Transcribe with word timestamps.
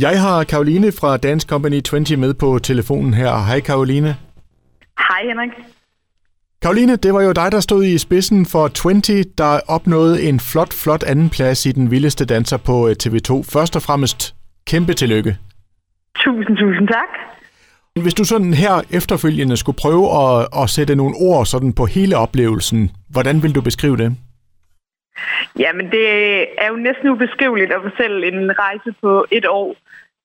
Jeg 0.00 0.20
har 0.20 0.44
Karoline 0.44 0.92
fra 0.92 1.16
Dance 1.16 1.46
Company 1.48 1.80
20 1.82 2.16
med 2.16 2.34
på 2.34 2.58
telefonen 2.58 3.14
her. 3.14 3.44
Hej 3.46 3.60
Karoline. 3.60 4.16
Hej 4.98 5.22
Henrik. 5.28 5.50
Karoline, 6.62 6.96
det 6.96 7.14
var 7.14 7.22
jo 7.22 7.32
dig, 7.32 7.52
der 7.52 7.60
stod 7.60 7.84
i 7.84 7.98
spidsen 7.98 8.46
for 8.46 8.68
20, 8.68 9.24
der 9.38 9.60
opnåede 9.68 10.22
en 10.22 10.40
flot, 10.40 10.72
flot 10.72 11.02
anden 11.02 11.30
plads 11.30 11.66
i 11.66 11.72
Den 11.72 11.90
Vildeste 11.90 12.24
Danser 12.24 12.56
på 12.56 12.88
øh, 12.88 12.96
TV2. 13.02 13.42
Først 13.42 13.76
og 13.76 13.82
fremmest 13.82 14.34
kæmpe 14.66 14.92
tillykke. 14.94 15.36
Tusind, 16.16 16.56
tusind 16.56 16.88
tak. 16.88 17.08
Hvis 18.02 18.14
du 18.14 18.24
sådan 18.24 18.54
her 18.54 18.80
efterfølgende 18.90 19.56
skulle 19.56 19.76
prøve 19.76 20.06
at, 20.22 20.48
at 20.62 20.70
sætte 20.70 20.94
nogle 20.96 21.14
ord 21.16 21.46
sådan 21.46 21.72
på 21.72 21.86
hele 21.86 22.16
oplevelsen, 22.16 22.90
hvordan 23.08 23.42
vil 23.42 23.54
du 23.54 23.60
beskrive 23.60 23.96
det? 23.96 24.16
Jamen, 25.58 25.90
det 25.90 26.06
er 26.62 26.68
jo 26.68 26.76
næsten 26.76 27.08
ubeskriveligt 27.08 27.72
at 27.72 27.82
fortælle 27.82 28.26
en 28.26 28.58
rejse 28.58 28.94
på 29.02 29.26
et 29.30 29.46
år, 29.48 29.74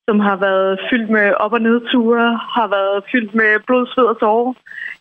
som 0.07 0.19
har 0.19 0.35
været 0.35 0.79
fyldt 0.89 1.09
med 1.09 1.33
op- 1.33 1.53
og 1.53 1.61
nedture, 1.61 2.39
har 2.57 2.67
været 2.67 3.03
fyldt 3.11 3.35
med 3.35 3.59
blod, 3.67 3.87
sved 3.87 4.03
og 4.03 4.19
tårer. 4.19 4.53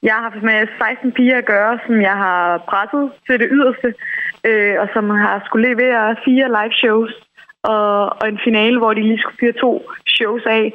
Jeg 0.02 0.14
har 0.14 0.22
haft 0.22 0.42
med 0.42 0.66
16 0.78 1.12
piger 1.12 1.38
at 1.38 1.44
gøre, 1.44 1.78
som 1.86 2.00
jeg 2.00 2.16
har 2.16 2.58
presset 2.58 3.10
til 3.26 3.40
det 3.40 3.48
yderste, 3.50 3.94
øh, 4.44 4.74
og 4.80 4.88
som 4.94 5.10
har 5.10 5.42
skulle 5.46 5.68
levere 5.68 6.16
fire 6.24 6.46
live 6.58 6.74
shows 6.82 7.12
og, 7.62 8.22
og 8.22 8.28
en 8.28 8.40
finale, 8.44 8.78
hvor 8.78 8.92
de 8.94 9.02
lige 9.02 9.18
skulle 9.18 9.40
fyre 9.40 9.60
to 9.64 9.72
shows 10.06 10.42
af. 10.46 10.72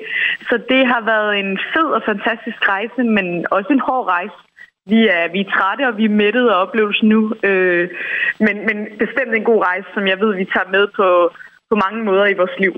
Så 0.49 0.55
det 0.69 0.87
har 0.87 1.01
været 1.01 1.39
en 1.39 1.59
fed 1.73 1.89
og 1.97 2.01
fantastisk 2.05 2.69
rejse, 2.69 3.03
men 3.03 3.45
også 3.51 3.69
en 3.73 3.85
hård 3.87 4.07
rejse. 4.07 4.46
Vi 4.91 4.99
er, 5.17 5.31
vi 5.33 5.39
er 5.39 5.51
trætte, 5.55 5.83
og 5.89 5.97
vi 5.97 6.05
er 6.05 6.17
mættede 6.23 6.49
af 6.53 6.61
oplevelsen 6.65 7.09
nu. 7.09 7.21
Øh, 7.43 7.89
men, 8.45 8.55
men 8.67 8.77
bestemt 9.03 9.33
en 9.35 9.43
god 9.43 9.59
rejse, 9.69 9.87
som 9.93 10.07
jeg 10.07 10.17
ved, 10.19 10.31
vi 10.35 10.45
tager 10.53 10.69
med 10.75 10.85
på, 10.97 11.07
på 11.69 11.75
mange 11.83 11.99
måder 12.09 12.25
i 12.25 12.39
vores 12.41 12.55
liv. 12.59 12.73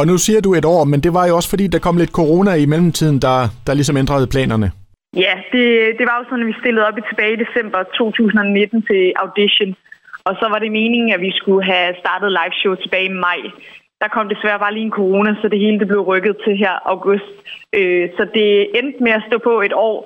Og 0.00 0.06
nu 0.06 0.16
siger 0.18 0.40
du 0.40 0.50
et 0.54 0.64
år, 0.64 0.84
men 0.84 1.00
det 1.00 1.12
var 1.14 1.26
jo 1.28 1.36
også 1.36 1.50
fordi, 1.50 1.66
der 1.66 1.78
kom 1.78 1.96
lidt 1.96 2.16
corona 2.20 2.52
i 2.54 2.66
mellemtiden, 2.66 3.18
der, 3.26 3.38
der 3.66 3.74
ligesom 3.74 3.96
ændrede 3.96 4.26
planerne. 4.34 4.68
Ja, 5.16 5.34
det, 5.52 5.64
det 5.98 6.04
var 6.08 6.16
jo 6.18 6.24
sådan, 6.24 6.44
at 6.44 6.50
vi 6.52 6.60
stillede 6.60 6.86
op 6.88 6.98
i 6.98 7.08
tilbage 7.10 7.32
i 7.34 7.42
december 7.44 7.78
2019 7.82 8.82
til 8.82 9.12
audition. 9.24 9.76
Og 10.28 10.32
så 10.40 10.46
var 10.52 10.58
det 10.58 10.72
meningen, 10.80 11.10
at 11.16 11.20
vi 11.20 11.32
skulle 11.40 11.64
have 11.72 11.94
startet 12.02 12.30
live 12.38 12.54
show 12.60 12.74
tilbage 12.74 13.08
i 13.10 13.18
maj. 13.26 13.40
Der 14.02 14.08
kom 14.08 14.28
desværre 14.28 14.58
bare 14.58 14.74
lige 14.74 14.88
en 14.88 14.98
corona, 15.00 15.30
så 15.40 15.48
det 15.48 15.58
hele 15.64 15.78
det 15.78 15.88
blev 15.88 16.00
rykket 16.00 16.36
til 16.44 16.56
her 16.56 16.74
august. 16.92 17.32
Øh, 17.78 18.08
så 18.16 18.22
det 18.34 18.48
endte 18.78 19.02
med 19.06 19.12
at 19.12 19.24
stå 19.28 19.38
på 19.38 19.60
et 19.60 19.72
år, 19.72 19.98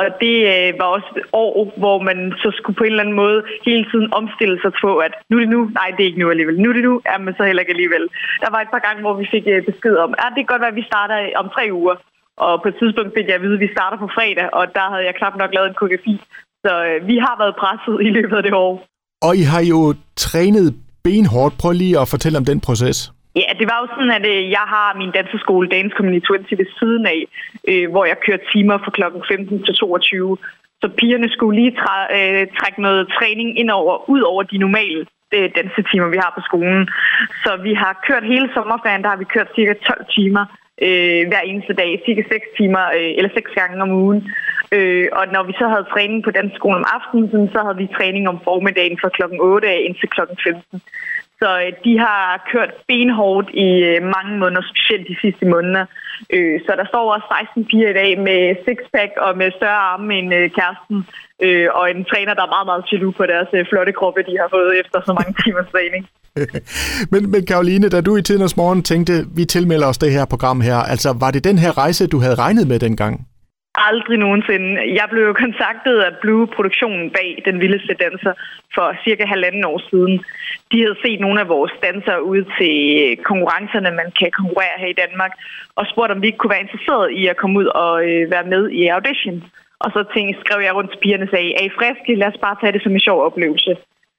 og 0.00 0.06
det 0.24 0.36
øh, 0.52 0.68
var 0.80 0.88
også 0.96 1.10
et 1.16 1.26
år, 1.32 1.56
hvor 1.82 1.98
man 2.08 2.18
så 2.42 2.48
skulle 2.58 2.76
på 2.78 2.84
en 2.84 2.92
eller 2.92 3.04
anden 3.04 3.20
måde 3.24 3.38
hele 3.68 3.84
tiden 3.90 4.08
omstille 4.20 4.58
sig 4.64 4.72
på, 4.84 4.90
at 5.06 5.12
nu 5.28 5.36
er 5.36 5.42
det 5.44 5.52
nu, 5.56 5.60
nej 5.78 5.88
det 5.94 6.02
er 6.02 6.10
ikke 6.10 6.22
nu 6.22 6.30
alligevel, 6.30 6.60
nu 6.60 6.68
er 6.70 6.76
det 6.78 6.84
nu, 6.90 6.94
ja, 7.08 7.18
men 7.24 7.34
så 7.34 7.42
heller 7.44 7.62
ikke 7.62 7.76
alligevel. 7.76 8.04
Der 8.42 8.50
var 8.54 8.60
et 8.60 8.72
par 8.74 8.82
gange, 8.86 9.00
hvor 9.04 9.14
vi 9.20 9.26
fik 9.34 9.44
øh, 9.54 9.60
besked 9.70 9.96
om, 10.04 10.10
at 10.24 10.30
det 10.34 10.40
kan 10.40 10.52
godt 10.52 10.64
være, 10.64 10.74
at 10.74 10.80
vi 10.80 10.90
starter 10.92 11.16
øh, 11.22 11.30
om 11.42 11.48
tre 11.56 11.64
uger. 11.80 11.96
Og 12.46 12.52
på 12.62 12.68
et 12.68 12.76
tidspunkt 12.80 13.14
fik 13.16 13.26
jeg 13.28 13.38
at 13.38 13.44
vide, 13.46 13.58
at 13.58 13.64
vi 13.66 13.74
starter 13.76 13.98
på 14.04 14.08
fredag, 14.16 14.46
og 14.58 14.64
der 14.76 14.86
havde 14.92 15.04
jeg 15.08 15.14
knap 15.20 15.34
nok 15.42 15.50
lavet 15.54 15.68
en 15.68 15.78
koreografi. 15.80 16.14
Så 16.64 16.72
øh, 16.88 16.96
vi 17.10 17.16
har 17.26 17.34
været 17.42 17.54
presset 17.62 17.96
i 18.06 18.10
løbet 18.16 18.36
af 18.36 18.42
det 18.42 18.54
år. 18.66 18.74
Og 19.26 19.32
I 19.42 19.44
har 19.52 19.62
jo 19.72 19.94
trænet 20.16 20.68
benhårdt. 21.04 21.54
Prøv 21.60 21.72
lige 21.72 22.00
at 22.02 22.08
fortælle 22.08 22.38
om 22.38 22.44
den 22.44 22.60
proces. 22.60 22.98
Ja, 23.40 23.50
det 23.58 23.66
var 23.70 23.78
jo 23.82 23.86
sådan, 23.94 24.16
at 24.18 24.26
øh, 24.32 24.50
jeg 24.56 24.64
har 24.74 24.98
min 25.00 25.10
danseskole 25.10 25.68
Dance 25.68 25.96
Community 25.96 26.26
20 26.26 26.58
ved 26.58 26.66
siden 26.78 27.06
af, 27.14 27.20
øh, 27.70 27.90
hvor 27.90 28.04
jeg 28.04 28.16
kører 28.26 28.46
timer 28.52 28.78
fra 28.78 28.90
kl. 28.96 29.02
15 29.28 29.64
til 29.64 29.74
22. 29.74 30.38
Så 30.80 30.88
pigerne 30.98 31.28
skulle 31.28 31.60
lige 31.60 31.76
træ- 31.80 32.10
øh, 32.18 32.46
trække 32.58 32.82
noget 32.82 33.08
træning 33.18 33.58
ind 33.60 33.70
over, 33.70 34.10
ud 34.10 34.20
over 34.20 34.42
de 34.42 34.58
normale 34.58 35.06
øh, 35.34 35.50
dansetimer, 35.56 36.08
vi 36.08 36.18
har 36.24 36.32
på 36.36 36.42
skolen. 36.48 36.88
Så 37.44 37.50
vi 37.66 37.72
har 37.74 38.02
kørt 38.06 38.24
hele 38.32 38.48
sommerferien, 38.54 39.02
der 39.02 39.08
har 39.08 39.20
vi 39.22 39.32
kørt 39.34 39.48
cirka 39.56 39.72
12 39.72 40.04
timer 40.16 40.44
øh, 40.86 41.22
hver 41.30 41.42
eneste 41.50 41.72
dag, 41.72 42.02
cirka 42.06 42.22
6 42.28 42.46
timer 42.58 42.84
øh, 42.98 43.12
eller 43.16 43.30
6 43.34 43.50
gange 43.60 43.82
om 43.82 43.90
ugen. 44.04 44.20
Øh, 44.76 45.08
og 45.18 45.24
når 45.34 45.42
vi 45.48 45.52
så 45.60 45.66
havde 45.72 45.90
træning 45.94 46.24
på 46.24 46.30
den 46.30 46.52
skole 46.56 46.76
om 46.76 46.86
aftenen, 46.96 47.48
så 47.54 47.58
havde 47.64 47.80
vi 47.82 47.94
træning 47.98 48.24
om 48.28 48.38
formiddagen 48.44 48.98
fra 49.00 49.08
klokken 49.16 49.38
8 49.40 49.82
indtil 49.86 50.08
klokken 50.08 50.36
15. 50.44 50.82
Så 51.42 51.50
øh, 51.64 51.72
de 51.86 51.92
har 52.04 52.24
kørt 52.52 52.72
benhårdt 52.88 53.48
i 53.66 53.68
øh, 53.90 53.98
mange 54.16 54.32
måneder, 54.42 54.62
specielt 54.72 55.06
de 55.10 55.16
sidste 55.24 55.44
måneder. 55.54 55.84
Øh, 56.36 56.56
så 56.64 56.70
der 56.80 56.86
står 56.92 57.04
også 57.14 57.26
16 57.54 57.64
piger 57.70 57.90
i 57.90 57.98
dag 58.00 58.10
med 58.28 58.40
sixpack 58.64 59.12
og 59.26 59.32
med 59.40 59.48
større 59.58 59.82
arme 59.92 60.14
end 60.20 60.30
øh, 60.38 60.46
kæresten. 60.56 60.98
Øh, 61.44 61.68
og 61.78 61.84
en 61.92 62.04
træner, 62.10 62.32
der 62.38 62.44
er 62.44 62.54
meget, 62.56 62.68
meget 62.70 62.84
chill 62.88 63.12
på 63.20 63.24
deres 63.32 63.50
øh, 63.56 63.62
flotte 63.70 63.92
kroppe, 63.98 64.20
de 64.28 64.34
har 64.42 64.48
fået 64.56 64.70
efter 64.80 64.98
så 65.06 65.12
mange 65.18 65.32
timers 65.42 65.70
træning. 65.74 66.02
men, 67.12 67.22
men 67.32 67.42
Karoline, 67.50 67.88
da 67.88 68.00
du 68.00 68.12
i 68.16 68.22
tidens 68.22 68.56
morgen 68.56 68.82
tænkte, 68.90 69.14
vi 69.38 69.44
tilmelder 69.44 69.86
os 69.92 69.98
det 70.04 70.10
her 70.16 70.24
program 70.32 70.60
her, 70.60 70.78
altså 70.92 71.10
var 71.22 71.30
det 71.30 71.44
den 71.44 71.58
her 71.64 71.72
rejse, 71.82 72.06
du 72.06 72.18
havde 72.24 72.34
regnet 72.44 72.66
med 72.68 72.78
dengang? 72.78 73.14
Aldrig 73.74 74.18
nogensinde. 74.18 74.70
Jeg 74.98 75.06
blev 75.10 75.22
jo 75.26 75.32
kontaktet 75.32 75.96
af 76.06 76.16
Blue-produktionen 76.22 77.10
bag 77.10 77.42
Den 77.44 77.60
Vildeste 77.60 77.94
Danser 77.94 78.32
for 78.74 78.86
cirka 79.04 79.24
halvanden 79.24 79.64
år 79.64 79.80
siden. 79.90 80.24
De 80.72 80.80
havde 80.82 81.02
set 81.04 81.20
nogle 81.20 81.40
af 81.40 81.48
vores 81.48 81.72
dansere 81.82 82.24
ud 82.24 82.42
til 82.58 82.76
konkurrencerne, 83.30 83.90
man 83.90 84.12
kan 84.18 84.30
konkurrere 84.30 84.76
her 84.78 84.90
i 84.90 85.00
Danmark, 85.02 85.32
og 85.76 85.86
spurgt, 85.86 86.12
om 86.12 86.22
vi 86.22 86.26
ikke 86.26 86.38
kunne 86.38 86.54
være 86.56 86.66
interesseret 86.66 87.10
i 87.20 87.26
at 87.26 87.36
komme 87.36 87.58
ud 87.60 87.66
og 87.66 87.92
øh, 88.08 88.30
være 88.30 88.46
med 88.54 88.70
i 88.70 88.86
audition. 88.86 89.44
Og 89.84 89.90
så 89.94 90.00
tænkte, 90.14 90.40
skrev 90.44 90.60
jeg 90.62 90.74
rundt 90.74 90.90
til 90.90 91.02
pigerne 91.02 91.26
og 91.26 91.32
sagde, 91.32 91.54
er 91.58 91.64
I 91.66 91.76
friske? 91.78 92.14
Lad 92.14 92.28
os 92.32 92.44
bare 92.46 92.56
tage 92.60 92.72
det 92.72 92.82
som 92.82 92.92
en 92.92 93.06
sjov 93.06 93.18
oplevelse. 93.28 93.72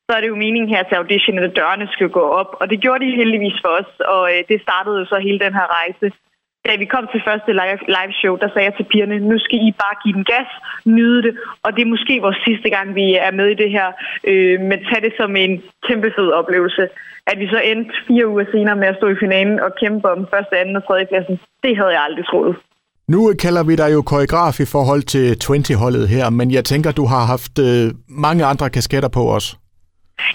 Så 0.05 0.11
er 0.15 0.21
det 0.21 0.31
jo 0.33 0.43
meningen 0.45 0.69
her 0.75 0.83
til 0.83 0.95
audition, 0.95 1.39
at 1.39 1.55
dørene 1.55 1.87
skal 1.91 2.09
gå 2.09 2.23
op. 2.41 2.51
Og 2.59 2.69
det 2.69 2.81
gjorde 2.81 3.05
de 3.05 3.19
heldigvis 3.21 3.57
for 3.63 3.71
os, 3.79 3.91
og 4.15 4.23
øh, 4.33 4.43
det 4.49 4.61
startede 4.61 4.99
jo 4.99 5.05
så 5.05 5.17
hele 5.27 5.39
den 5.45 5.53
her 5.53 5.67
rejse 5.79 6.07
da 6.67 6.71
vi 6.81 6.85
kom 6.93 7.05
til 7.11 7.21
første 7.27 7.51
live, 7.61 7.81
live 7.97 8.13
show, 8.21 8.33
der 8.41 8.49
sagde 8.49 8.67
jeg 8.67 8.75
til 8.77 8.89
pigerne, 8.91 9.17
nu 9.31 9.35
skal 9.45 9.59
I 9.67 9.71
bare 9.83 9.95
give 10.03 10.15
den 10.17 10.25
gas, 10.33 10.49
nyde 10.97 11.21
det, 11.25 11.33
og 11.63 11.69
det 11.75 11.81
er 11.81 11.93
måske 11.95 12.13
vores 12.25 12.39
sidste 12.47 12.69
gang, 12.75 12.87
vi 12.99 13.05
er 13.27 13.31
med 13.39 13.47
i 13.51 13.59
det 13.63 13.69
her, 13.77 13.87
øh, 14.31 14.57
men 14.69 14.77
tag 14.87 15.01
det 15.07 15.13
som 15.19 15.31
en 15.43 15.53
kæmpe 15.87 16.09
fed 16.17 16.29
oplevelse. 16.39 16.83
At 17.31 17.39
vi 17.41 17.47
så 17.53 17.59
endte 17.69 17.91
fire 18.07 18.27
uger 18.27 18.45
senere 18.53 18.77
med 18.81 18.87
at 18.87 18.97
stå 18.99 19.07
i 19.15 19.21
finalen 19.23 19.59
og 19.65 19.71
kæmpe 19.81 20.07
om 20.15 20.27
første, 20.33 20.53
anden 20.61 20.75
og 20.79 20.83
tredje 20.87 21.05
pladsen, 21.11 21.35
det 21.63 21.77
havde 21.77 21.93
jeg 21.95 22.03
aldrig 22.07 22.25
troet. 22.25 22.55
Nu 23.07 23.33
kalder 23.41 23.63
vi 23.63 23.75
dig 23.75 23.93
jo 23.93 24.01
koreograf 24.01 24.59
i 24.59 24.65
forhold 24.75 25.03
til 25.13 25.27
20-holdet 25.43 26.07
her, 26.07 26.29
men 26.29 26.51
jeg 26.51 26.65
tænker, 26.65 26.91
du 26.91 27.05
har 27.05 27.25
haft 27.25 27.59
øh, 27.59 27.91
mange 28.07 28.45
andre 28.45 28.69
kasketter 28.69 29.09
på 29.09 29.23
os. 29.35 29.57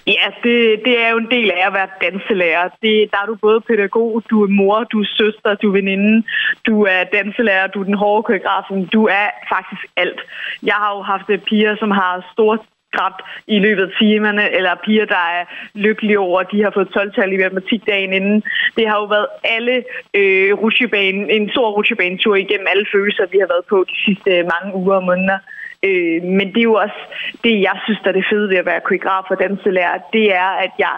Ja, 0.06 0.26
det, 0.44 0.80
det 0.84 0.94
er 1.04 1.08
jo 1.10 1.18
en 1.18 1.30
del 1.30 1.50
af 1.50 1.66
at 1.66 1.72
være 1.72 1.88
danselærer. 2.02 2.68
Det, 2.82 3.10
der 3.12 3.18
er 3.22 3.26
du 3.26 3.34
både 3.34 3.60
pædagog, 3.60 4.22
du 4.30 4.44
er 4.44 4.48
mor, 4.48 4.84
du 4.84 5.00
er 5.00 5.08
søster, 5.20 5.54
du 5.54 5.68
er 5.68 5.72
veninde, 5.72 6.22
du 6.66 6.82
er 6.82 7.04
danselærer, 7.04 7.66
du 7.66 7.80
er 7.80 7.84
den 7.84 7.94
hårde 7.94 8.22
koreografen, 8.22 8.86
du 8.86 9.06
er 9.06 9.28
faktisk 9.52 9.82
alt. 9.96 10.20
Jeg 10.62 10.74
har 10.74 10.96
jo 10.96 11.02
haft 11.02 11.30
øh, 11.30 11.38
piger, 11.38 11.76
som 11.76 11.90
har 11.90 12.28
stort 12.32 12.60
grædt 12.92 13.20
i 13.46 13.58
løbet 13.58 13.82
af 13.82 13.92
timerne, 13.98 14.50
eller 14.56 14.74
piger, 14.84 15.06
der 15.06 15.24
er 15.38 15.44
lykkelige 15.74 16.18
over, 16.18 16.40
at 16.40 16.50
de 16.52 16.62
har 16.62 16.70
fået 16.74 16.94
12-tal 16.96 17.32
i 17.32 17.36
matematik 17.36 17.86
dagen 17.86 18.12
inden. 18.12 18.42
Det 18.76 18.88
har 18.88 18.96
jo 19.02 19.04
været 19.04 19.28
alle 19.44 19.84
øh, 20.14 20.52
rutsjebanen, 20.62 21.30
en 21.30 21.50
stor 21.50 21.70
rutsjebanetur 21.70 22.34
igennem 22.34 22.66
alle 22.72 22.86
følelser, 22.92 23.26
vi 23.32 23.38
har 23.38 23.50
været 23.54 23.64
på 23.72 23.84
de 23.90 23.96
sidste 24.04 24.30
øh, 24.38 24.44
mange 24.54 24.74
uger 24.80 24.96
og 24.96 25.04
måneder. 25.04 25.38
Øh, 25.84 26.22
men 26.22 26.46
det 26.52 26.60
er 26.60 26.70
jo 26.72 26.74
også 26.74 27.00
det, 27.44 27.54
jeg 27.68 27.76
synes, 27.84 28.00
der 28.02 28.08
er 28.08 28.18
det 28.18 28.30
fede 28.30 28.48
ved 28.48 28.56
at 28.56 28.66
være 28.66 28.86
koreograf 28.86 29.26
og 29.30 29.38
danselærer. 29.40 29.98
Det 30.12 30.34
er, 30.34 30.50
at 30.64 30.72
jeg, 30.78 30.94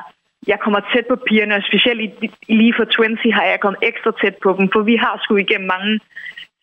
jeg 0.46 0.58
kommer 0.60 0.80
tæt 0.80 1.06
på 1.08 1.16
pigerne, 1.28 1.54
og 1.54 1.62
specielt 1.62 2.00
lige 2.48 2.74
for 2.76 2.84
20 2.84 3.32
har 3.32 3.44
jeg 3.44 3.60
kommet 3.60 3.80
ekstra 3.82 4.12
tæt 4.22 4.36
på 4.42 4.50
dem, 4.58 4.68
for 4.72 4.82
vi 4.82 4.96
har 4.96 5.14
sgu 5.22 5.36
igennem 5.36 5.68
mange 5.76 6.00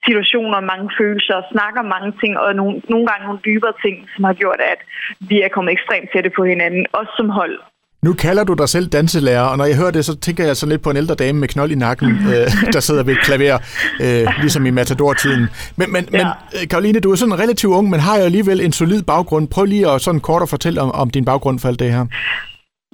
situationer, 0.05 0.59
mange 0.59 0.89
følelser, 0.99 1.35
og 1.35 1.49
snakker 1.51 1.81
mange 1.81 2.11
ting, 2.21 2.37
og 2.37 2.55
nogle, 2.55 2.81
nogle 2.89 3.07
gange 3.07 3.25
nogle 3.25 3.45
dybere 3.45 3.73
ting, 3.83 3.95
som 4.15 4.23
har 4.23 4.33
gjort, 4.33 4.61
at 4.73 4.81
vi 5.29 5.41
er 5.41 5.49
kommet 5.55 5.71
ekstremt 5.71 6.09
tætte 6.13 6.29
på 6.29 6.43
hinanden, 6.43 6.85
også 6.91 7.13
som 7.17 7.29
hold. 7.29 7.59
Nu 8.03 8.13
kalder 8.13 8.43
du 8.43 8.53
dig 8.53 8.69
selv 8.69 8.87
danselærer, 8.87 9.45
og 9.51 9.57
når 9.57 9.65
jeg 9.65 9.77
hører 9.77 9.91
det, 9.91 10.05
så 10.05 10.19
tænker 10.19 10.43
jeg 10.45 10.55
sådan 10.55 10.71
lidt 10.71 10.83
på 10.83 10.89
en 10.89 10.97
ældre 10.97 11.15
dame 11.15 11.39
med 11.39 11.47
knold 11.47 11.71
i 11.71 11.75
nakken, 11.75 12.09
øh, 12.31 12.45
der 12.73 12.79
sidder 12.79 13.03
ved 13.03 13.13
et 13.13 13.23
klaver, 13.27 13.57
øh, 14.05 14.25
ligesom 14.43 14.65
i 14.65 14.69
Matador-tiden. 14.69 15.43
Men, 15.79 15.87
men, 15.91 16.03
ja. 16.05 16.17
men 16.17 16.27
øh, 16.55 16.67
Karoline, 16.71 16.99
du 16.99 17.11
er 17.11 17.15
sådan 17.15 17.39
relativt 17.43 17.73
ung, 17.77 17.89
men 17.89 17.99
har 17.99 18.15
jo 18.19 18.23
alligevel 18.23 18.59
en 18.61 18.71
solid 18.71 19.01
baggrund. 19.03 19.47
Prøv 19.47 19.65
lige 19.65 19.89
at 19.91 20.01
sådan 20.01 20.21
kort 20.29 20.41
at 20.41 20.49
fortælle 20.49 20.81
om, 20.81 20.91
om 20.91 21.09
din 21.09 21.25
baggrund 21.25 21.59
for 21.59 21.67
alt 21.67 21.79
det 21.79 21.91
her. 21.95 22.05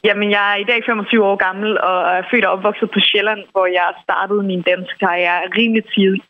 Jamen, 0.08 0.28
jeg 0.32 0.46
er 0.54 0.58
i 0.64 0.68
dag 0.72 0.80
25 0.86 1.26
år 1.30 1.38
gammel 1.48 1.70
og 1.90 1.98
er 2.18 2.24
født 2.32 2.46
og 2.46 2.52
opvokset 2.56 2.90
på 2.94 3.00
Sjælland, 3.08 3.42
hvor 3.52 3.66
jeg 3.80 3.88
startede 4.06 4.44
min 4.52 4.62
dansekarriere 4.62 5.40
rimelig 5.58 5.84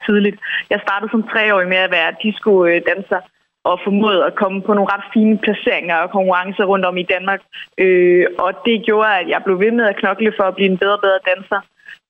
tidligt. 0.06 0.38
Jeg 0.70 0.80
startede 0.86 1.12
som 1.12 1.24
treårig 1.32 1.68
med 1.74 1.78
at 1.88 1.92
være 1.92 2.12
disco-danser 2.24 3.22
og 3.70 3.80
formået 3.84 4.22
at 4.24 4.36
komme 4.36 4.62
på 4.62 4.74
nogle 4.74 4.92
ret 4.94 5.06
fine 5.14 5.38
placeringer 5.38 5.96
og 5.96 6.12
konkurrencer 6.12 6.66
rundt 6.72 6.86
om 6.86 6.98
i 6.98 7.10
Danmark. 7.14 7.42
Øh, 7.78 8.26
og 8.40 8.52
det 8.66 8.86
gjorde, 8.86 9.20
at 9.20 9.28
jeg 9.34 9.42
blev 9.46 9.60
ved 9.60 9.72
med 9.72 9.86
at 9.86 9.96
knokle 9.96 10.34
for 10.38 10.44
at 10.44 10.56
blive 10.56 10.70
en 10.72 10.78
bedre 10.78 10.98
og 11.00 11.02
bedre 11.02 11.26
danser. 11.32 11.60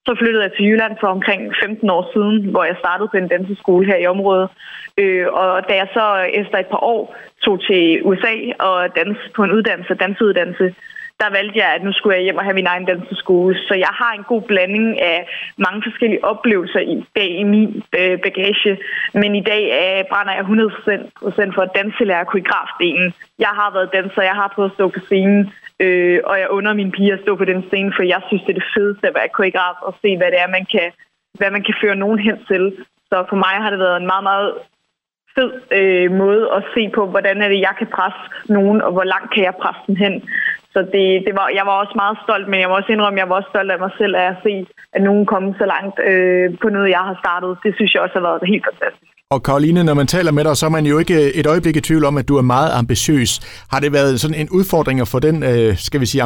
Så 0.08 0.16
flyttede 0.20 0.44
jeg 0.44 0.54
til 0.54 0.66
Jylland 0.66 0.96
for 1.02 1.08
omkring 1.08 1.42
15 1.64 1.90
år 1.90 2.04
siden, 2.14 2.36
hvor 2.52 2.64
jeg 2.64 2.76
startede 2.80 3.10
på 3.12 3.18
en 3.18 3.28
danseskole 3.28 3.86
her 3.86 3.98
i 3.98 4.08
området. 4.08 4.50
Øh, 4.98 5.28
og 5.42 5.70
da 5.70 5.74
jeg 5.82 5.88
så 5.94 6.06
efter 6.42 6.58
et 6.58 6.72
par 6.74 6.84
år 6.94 7.16
tog 7.46 7.56
til 7.68 8.02
USA 8.04 8.36
og 8.60 8.96
dans 8.96 9.18
på 9.36 9.44
en 9.44 9.52
uddannelse, 9.52 9.94
dansuddannelse, 9.94 10.76
der 11.24 11.38
valgte 11.38 11.60
jeg, 11.64 11.70
at 11.76 11.84
nu 11.84 11.92
skulle 11.94 12.16
jeg 12.16 12.24
hjem 12.24 12.40
og 12.42 12.46
have 12.48 12.60
min 12.60 12.72
egen 12.74 12.86
danseskole. 12.86 13.54
Så 13.68 13.74
jeg 13.86 13.94
har 14.02 14.12
en 14.14 14.26
god 14.32 14.42
blanding 14.42 15.02
af 15.02 15.20
mange 15.66 15.82
forskellige 15.88 16.26
oplevelser 16.32 16.80
i, 16.94 16.96
bag 17.16 17.30
i 17.42 17.44
min 17.54 17.84
øh, 18.00 18.16
bagage. 18.26 18.74
Men 19.22 19.36
i 19.42 19.44
dag 19.52 19.64
øh, 19.82 20.02
brænder 20.12 20.34
jeg 20.34 20.46
100% 21.50 21.56
for 21.56 21.66
danselærer 21.80 22.24
koreografdelen. 22.32 23.14
Jeg 23.46 23.54
har 23.60 23.70
været 23.76 23.94
danser, 23.98 24.22
jeg 24.32 24.38
har 24.42 24.52
prøvet 24.56 24.70
at 24.70 24.76
stå 24.78 24.86
på 24.96 25.00
scenen, 25.08 25.42
øh, 25.84 26.20
og 26.30 26.36
jeg 26.40 26.50
under 26.58 26.74
mine 26.74 26.92
piger 26.92 27.14
at 27.16 27.24
stå 27.26 27.36
på 27.36 27.46
den 27.46 27.62
scene, 27.68 27.94
for 27.96 28.04
jeg 28.14 28.22
synes, 28.28 28.44
det 28.44 28.52
er 28.54 28.60
det 28.62 28.72
fedeste 28.76 29.08
at 29.08 29.16
være 29.20 29.36
koreograf 29.38 29.78
og 29.88 29.94
se, 30.02 30.18
hvad 30.18 30.30
det 30.32 30.40
er, 30.44 30.56
man 30.58 30.66
kan, 30.74 30.88
hvad 31.40 31.52
man 31.52 31.64
kan 31.68 31.76
føre 31.82 31.96
nogen 32.04 32.20
hen 32.20 32.38
til. 32.50 32.64
Så 33.10 33.26
for 33.30 33.36
mig 33.46 33.56
har 33.64 33.70
det 33.70 33.80
været 33.80 33.98
en 33.98 34.12
meget, 34.14 34.24
meget 34.32 34.52
fed 35.36 35.52
øh, 35.80 36.08
måde 36.24 36.44
at 36.58 36.62
se 36.74 36.84
på, 36.96 37.02
hvordan 37.14 37.42
er 37.42 37.50
det, 37.50 37.60
jeg 37.68 37.76
kan 37.80 37.90
presse 37.96 38.24
nogen, 38.58 38.82
og 38.86 38.92
hvor 38.96 39.08
langt 39.14 39.30
kan 39.34 39.44
jeg 39.44 39.56
presse 39.62 39.82
den 39.88 39.98
hen. 39.98 40.16
Så 40.74 40.80
det, 40.94 41.06
det 41.28 41.34
var, 41.40 41.48
jeg 41.60 41.66
var 41.70 41.76
også 41.84 41.96
meget 42.04 42.18
stolt, 42.26 42.48
men 42.48 42.60
jeg 42.60 42.70
må 42.70 42.76
også 42.76 42.92
indrømme, 42.92 43.18
at 43.18 43.22
jeg 43.24 43.30
var 43.30 43.36
også 43.40 43.52
stolt 43.54 43.72
af 43.72 43.80
mig 43.86 43.94
selv 43.98 44.14
af 44.16 44.28
at 44.34 44.40
se, 44.46 44.54
at 44.96 45.02
nogen 45.08 45.26
kom 45.26 45.44
så 45.62 45.66
langt 45.74 45.98
øh, 46.10 46.46
på 46.62 46.68
noget, 46.76 46.90
jeg 46.98 47.04
har 47.10 47.16
startet. 47.24 47.52
Det 47.64 47.72
synes 47.76 47.94
jeg 47.94 48.02
også 48.02 48.16
har 48.20 48.28
været 48.30 48.52
helt 48.54 48.66
fantastisk. 48.70 49.14
Og 49.34 49.44
Karoline, 49.44 49.84
når 49.84 49.94
man 49.94 50.08
taler 50.08 50.32
med 50.32 50.44
dig, 50.44 50.58
så 50.58 50.66
er 50.66 50.70
man 50.70 50.86
jo 50.86 50.98
ikke 51.00 51.16
øh, 51.16 51.40
et 51.40 51.48
øjeblik 51.48 51.76
i 51.76 51.82
tvivl 51.82 52.06
om, 52.06 52.18
at 52.18 52.28
du 52.28 52.38
er 52.38 52.42
meget 52.42 52.72
ambitiøs. 52.72 53.32
Har 53.72 53.80
det 53.80 53.94
været 53.94 54.20
sådan 54.20 54.38
en 54.42 54.50
udfordring 54.50 55.02
at 55.02 55.08
få 55.08 55.20
den, 55.20 55.44
øh, 55.44 55.78
skal 55.78 56.00
vi 56.02 56.06
sige, 56.06 56.22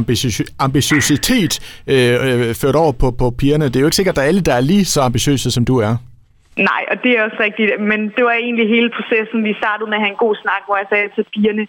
ambitiøsitet 0.59 1.53
øh, 1.87 2.15
øh, 2.27 2.55
ført 2.61 2.75
over 2.75 2.91
på, 2.91 3.11
på 3.11 3.29
pigerne? 3.39 3.65
Det 3.65 3.75
er 3.75 3.79
jo 3.79 3.87
ikke 3.87 3.95
sikkert, 3.95 4.17
at 4.17 4.23
alle, 4.23 4.41
der 4.41 4.53
er 4.53 4.61
lige 4.61 4.85
så 4.85 5.01
ambitiøse, 5.01 5.51
som 5.51 5.65
du 5.65 5.77
er. 5.77 5.95
Nej, 6.57 6.85
og 6.91 7.03
det 7.03 7.11
er 7.11 7.23
også 7.23 7.37
rigtigt. 7.39 7.81
Men 7.81 7.99
det 8.15 8.23
var 8.25 8.31
egentlig 8.31 8.69
hele 8.69 8.89
processen. 8.89 9.43
Vi 9.43 9.53
startede 9.53 9.89
med 9.89 9.97
at 9.97 10.03
have 10.03 10.11
en 10.11 10.23
god 10.25 10.35
snak, 10.35 10.61
hvor 10.65 10.77
jeg 10.77 10.87
sagde 10.89 11.09
til 11.15 11.25
pigerne, 11.33 11.67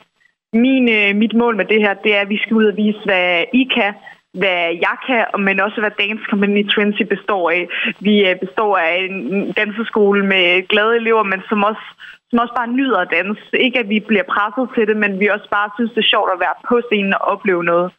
min, 0.52 0.88
øh, 0.88 1.16
mit 1.16 1.34
mål 1.34 1.56
med 1.56 1.64
det 1.64 1.80
her, 1.80 1.94
det 1.94 2.16
er, 2.16 2.20
at 2.20 2.28
vi 2.28 2.38
skal 2.38 2.56
ud 2.56 2.64
og 2.64 2.76
vise, 2.76 3.00
hvad 3.04 3.44
I 3.52 3.62
kan, 3.76 3.94
hvad 4.32 4.60
jeg 4.86 4.96
kan, 5.06 5.24
men 5.46 5.60
også 5.60 5.80
hvad 5.80 5.90
Dance 5.98 6.24
Company 6.30 6.68
Trinity 6.68 7.02
består 7.02 7.50
af. 7.50 7.68
Vi 8.00 8.28
øh, 8.28 8.36
består 8.44 8.76
af 8.76 8.94
en 9.10 9.52
danseskole 9.52 10.26
med 10.26 10.68
glade 10.68 10.96
elever, 10.96 11.22
men 11.22 11.40
som 11.48 11.64
også, 11.64 11.84
som 12.30 12.38
også 12.38 12.54
bare 12.54 12.72
nyder 12.78 12.98
at 12.98 13.10
danse. 13.10 13.58
Ikke 13.66 13.78
at 13.78 13.88
vi 13.88 14.00
bliver 14.00 14.26
presset 14.34 14.68
til 14.74 14.86
det, 14.88 14.96
men 14.96 15.20
vi 15.20 15.26
også 15.26 15.48
bare 15.50 15.70
synes, 15.76 15.90
det 15.90 16.02
er 16.02 16.12
sjovt 16.14 16.30
at 16.32 16.40
være 16.40 16.56
på 16.68 16.80
scenen 16.88 17.14
og 17.14 17.20
opleve 17.20 17.64
noget. 17.64 17.92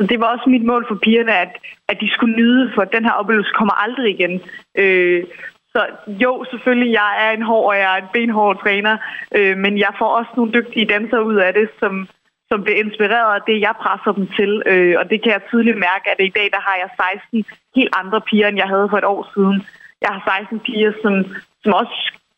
Så 0.00 0.06
det 0.06 0.20
var 0.20 0.26
også 0.26 0.50
mit 0.50 0.64
mål 0.64 0.84
for 0.88 0.94
pigerne, 0.94 1.34
at, 1.44 1.52
at 1.88 2.00
de 2.00 2.10
skulle 2.10 2.36
nyde, 2.36 2.72
for 2.74 2.84
den 2.84 3.04
her 3.04 3.12
oplevelse 3.12 3.50
kommer 3.54 3.74
aldrig 3.84 4.10
igen. 4.10 4.40
Øh, 4.74 5.24
så 5.74 5.86
jo, 6.06 6.44
selvfølgelig, 6.50 6.92
jeg 6.92 7.12
er 7.26 7.30
en 7.30 7.42
hård, 7.42 7.66
og 7.72 7.76
jeg 7.78 7.92
er 7.92 8.02
en 8.02 8.12
benhård 8.12 8.60
træner, 8.62 8.94
øh, 9.36 9.56
men 9.56 9.78
jeg 9.78 9.92
får 9.98 10.10
også 10.18 10.32
nogle 10.36 10.52
dygtige 10.52 10.86
dansere 10.86 11.24
ud 11.24 11.36
af 11.36 11.52
det, 11.54 11.68
som, 11.80 12.08
som 12.50 12.62
bliver 12.64 12.78
inspireret 12.84 13.34
af 13.34 13.42
det, 13.46 13.60
jeg 13.60 13.74
presser 13.82 14.12
dem 14.12 14.26
til. 14.38 14.62
Øh, 14.66 14.94
og 15.00 15.10
det 15.10 15.22
kan 15.22 15.32
jeg 15.32 15.42
tydeligt 15.48 15.78
mærke, 15.88 16.06
at 16.12 16.20
i 16.20 16.36
dag 16.38 16.48
der 16.54 16.60
har 16.68 16.76
jeg 16.82 16.90
16 17.22 17.44
helt 17.76 17.94
andre 18.00 18.20
piger, 18.20 18.48
end 18.48 18.56
jeg 18.62 18.68
havde 18.68 18.88
for 18.90 18.98
et 18.98 19.10
år 19.14 19.22
siden. 19.34 19.56
Jeg 20.04 20.10
har 20.14 20.38
16 20.40 20.60
piger, 20.60 20.92
som, 21.02 21.14
som 21.62 21.72
også 21.72 21.96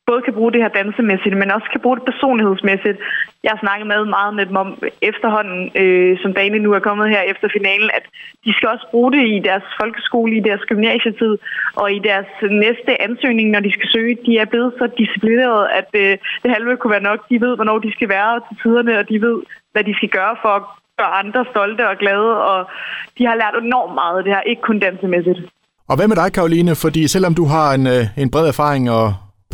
både 0.09 0.21
kan 0.27 0.35
bruge 0.39 0.53
det 0.53 0.63
her 0.65 0.73
dansemæssigt, 0.81 1.37
men 1.41 1.55
også 1.57 1.69
kan 1.73 1.83
bruge 1.85 1.97
det 1.99 2.09
personlighedsmæssigt. 2.13 2.99
Jeg 3.45 3.51
har 3.55 3.61
snakket 3.65 3.87
med 3.93 4.01
meget 4.17 4.33
med 4.39 4.47
dem 4.51 4.57
om 4.65 4.71
efterhånden, 5.11 5.61
øh, 5.83 6.13
som 6.23 6.31
Dane 6.39 6.59
nu 6.59 6.71
er 6.73 6.87
kommet 6.89 7.15
her 7.15 7.23
efter 7.33 7.49
finalen, 7.57 7.91
at 7.99 8.05
de 8.45 8.51
skal 8.55 8.69
også 8.75 8.87
bruge 8.91 9.13
det 9.17 9.25
i 9.37 9.39
deres 9.49 9.67
folkeskole, 9.81 10.37
i 10.37 10.47
deres 10.49 10.63
gymnasietid 10.71 11.35
og 11.83 11.87
i 11.97 11.99
deres 12.11 12.31
næste 12.65 12.93
ansøgning, 13.07 13.47
når 13.51 13.61
de 13.67 13.73
skal 13.77 13.89
søge. 13.95 14.19
De 14.27 14.33
er 14.43 14.49
blevet 14.53 14.73
så 14.79 14.87
disciplinerede, 15.03 15.65
at 15.81 15.89
øh, 16.03 16.13
det 16.43 16.51
halve 16.55 16.77
kunne 16.77 16.95
være 16.97 17.09
nok. 17.11 17.21
De 17.31 17.41
ved, 17.45 17.53
hvornår 17.57 17.79
de 17.79 17.93
skal 17.97 18.09
være 18.09 18.41
til 18.47 18.57
tiderne, 18.63 18.99
og 19.01 19.09
de 19.09 19.17
ved, 19.27 19.39
hvad 19.73 19.85
de 19.85 19.95
skal 19.99 20.09
gøre 20.09 20.37
for 20.43 20.53
at 20.59 20.63
gøre 20.99 21.13
andre 21.23 21.45
stolte 21.51 21.89
og 21.89 21.97
glade, 22.03 22.31
og 22.51 22.59
de 23.19 23.27
har 23.27 23.35
lært 23.35 23.57
enormt 23.63 23.95
meget 23.95 24.17
af 24.19 24.25
det 24.25 24.33
her, 24.35 24.41
ikke 24.41 24.63
kun 24.63 24.79
dansemæssigt. 24.79 25.41
Og 25.89 25.97
hvad 25.97 26.09
med 26.09 26.17
dig, 26.17 26.33
Karoline? 26.33 26.75
Fordi 26.75 27.03
selvom 27.09 27.35
du 27.35 27.45
har 27.45 27.75
en, 27.79 27.87
øh, 27.87 28.05
en 28.23 28.31
bred 28.31 28.47
erfaring 28.49 28.91
og 28.91 29.07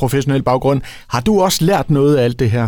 professionel 0.03 0.43
baggrund. 0.43 0.81
Har 1.15 1.21
du 1.21 1.33
også 1.47 1.61
lært 1.71 1.91
noget 1.91 2.17
af 2.17 2.25
alt 2.25 2.39
det 2.43 2.51
her? 2.51 2.67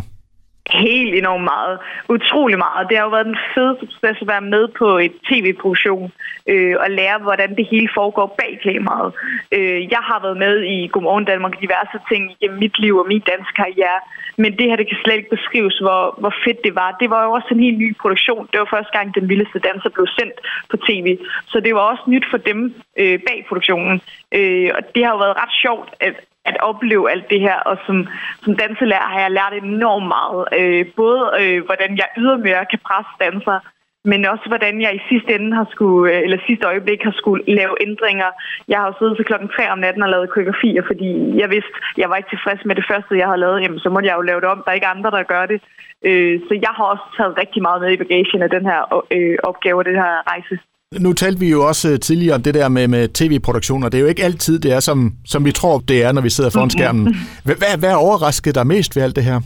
Helt 0.71 1.15
enormt 1.15 1.45
meget. 1.45 1.79
Utrolig 2.09 2.59
meget. 2.59 2.89
Det 2.89 2.97
har 2.97 3.05
jo 3.05 3.17
været 3.17 3.31
den 3.33 3.41
fedeste 3.55 3.85
proces 3.87 4.23
at 4.23 4.29
være 4.35 4.47
med 4.55 4.65
på 4.81 4.89
et 5.07 5.15
tv-produktion 5.29 6.13
øh, 6.53 6.75
og 6.85 6.91
lære, 6.91 7.19
hvordan 7.27 7.51
det 7.59 7.67
hele 7.73 7.89
foregår 7.99 8.35
bag 8.41 8.53
kameraet. 8.63 9.13
Øh, 9.57 9.81
jeg 9.95 10.03
har 10.11 10.19
været 10.23 10.39
med 10.45 10.55
i 10.75 10.87
Godmorgen 10.93 11.25
Danmark 11.25 11.55
diverse 11.61 11.99
ting 12.11 12.23
i 12.45 12.49
mit 12.63 12.77
liv 12.79 12.95
og 12.97 13.07
min 13.09 13.25
danske 13.33 13.55
karriere, 13.63 14.01
men 14.43 14.51
det 14.59 14.67
her 14.69 14.77
det 14.77 14.89
kan 14.89 15.03
slet 15.05 15.17
ikke 15.17 15.37
beskrives, 15.37 15.77
hvor, 15.85 16.03
hvor 16.21 16.35
fedt 16.45 16.61
det 16.67 16.75
var. 16.75 16.97
Det 17.01 17.11
var 17.11 17.21
jo 17.25 17.31
også 17.39 17.49
en 17.51 17.65
helt 17.67 17.79
ny 17.79 17.97
produktion. 18.03 18.49
Det 18.51 18.59
var 18.61 18.75
første 18.77 18.93
gang, 18.97 19.15
den 19.15 19.29
vildeste 19.29 19.59
danser 19.69 19.91
blev 19.97 20.07
sendt 20.19 20.37
på 20.71 20.77
tv, 20.89 21.07
så 21.53 21.61
det 21.61 21.75
var 21.75 21.85
også 21.93 22.05
nyt 22.07 22.27
for 22.31 22.37
dem 22.51 22.59
øh, 23.01 23.19
bag 23.29 23.39
produktionen. 23.49 23.97
Øh, 24.39 24.71
og 24.77 24.83
det 24.95 25.05
har 25.05 25.13
jo 25.13 25.23
været 25.25 25.37
ret 25.43 25.55
sjovt, 25.65 25.91
at, 26.01 26.15
at 26.45 26.57
opleve 26.61 27.11
alt 27.11 27.31
det 27.31 27.41
her, 27.41 27.59
og 27.71 27.77
som, 27.87 28.09
som 28.45 28.57
danselærer 28.57 29.13
har 29.13 29.21
jeg 29.21 29.31
lært 29.31 29.55
enormt 29.65 30.09
meget. 30.17 30.43
Øh, 30.59 30.87
både 30.97 31.23
øh, 31.41 31.65
hvordan 31.69 31.97
jeg 31.97 32.09
ydermere 32.19 32.65
kan 32.71 32.81
presse 32.87 33.13
danser, 33.21 33.59
men 34.05 34.27
også 34.33 34.47
hvordan 34.49 34.75
jeg 34.83 34.93
i 34.95 35.07
sidste 35.11 35.35
ende 35.35 35.57
har 35.57 35.67
skulle, 35.71 36.13
øh, 36.13 36.23
eller 36.25 36.39
sidste 36.47 36.67
øjeblik 36.67 37.03
har 37.03 37.15
skulle 37.17 37.43
lave 37.61 37.75
ændringer. 37.87 38.31
Jeg 38.69 38.79
har 38.79 38.87
jo 38.87 38.95
siddet 38.99 39.17
til 39.17 39.25
klokken 39.25 39.49
3 39.49 39.71
om 39.73 39.79
natten 39.79 40.03
og 40.03 40.11
lavet 40.11 40.31
koreografier, 40.31 40.83
fordi 40.87 41.11
jeg 41.41 41.51
vidste, 41.51 41.77
jeg 41.99 42.11
var 42.11 42.17
ikke 42.17 42.31
tilfreds 42.31 42.65
med 42.65 42.75
det 42.75 42.85
første, 42.91 43.19
jeg 43.19 43.27
havde 43.27 43.45
lavet. 43.45 43.63
Jamen, 43.63 43.79
så 43.79 43.89
måtte 43.91 44.09
jeg 44.09 44.17
jo 44.17 44.29
lave 44.31 44.41
det 44.41 44.49
om. 44.49 44.63
Der 44.65 44.71
er 44.71 44.79
ikke 44.81 44.95
andre, 44.95 45.11
der 45.11 45.23
gør 45.23 45.47
det. 45.47 45.61
Øh, 46.09 46.41
så 46.49 46.55
jeg 46.67 46.73
har 46.77 46.85
også 46.85 47.07
taget 47.17 47.39
rigtig 47.43 47.63
meget 47.63 47.83
med 47.83 47.91
i 47.93 48.03
bagagen 48.03 48.43
af 48.43 48.51
den 48.51 48.65
her 48.71 48.81
øh, 49.17 49.37
opgave 49.43 49.79
og 49.79 49.85
den 49.85 49.99
her 50.03 50.13
rejse. 50.33 50.59
Nu 51.01 51.13
talte 51.13 51.41
vi 51.41 51.51
jo 51.51 51.67
også 51.67 51.91
øh, 51.91 52.01
tidligere 52.01 52.35
om 52.35 52.43
det 52.43 52.55
der 52.55 52.69
med, 52.69 52.89
med 52.89 53.09
tv-produktioner. 53.09 53.89
Det 53.89 53.99
er 53.99 54.03
jo 54.03 54.09
ikke 54.09 54.25
altid, 54.25 54.59
det 54.59 54.73
er 54.73 54.81
som, 54.81 55.13
som 55.25 55.45
vi 55.45 55.53
tror, 55.53 55.79
det 55.79 56.05
er, 56.05 56.13
når 56.13 56.23
vi 56.23 56.31
sidder 56.31 56.51
foran 56.51 56.71
skærmen. 56.71 57.17
Hvad, 57.45 57.79
hvad 57.79 57.91
er 57.91 57.95
overrasket 57.95 58.55
dig 58.55 58.67
mest 58.67 58.97
ved 58.97 59.03
alt 59.03 59.17
det 59.17 59.25
her? 59.25 59.41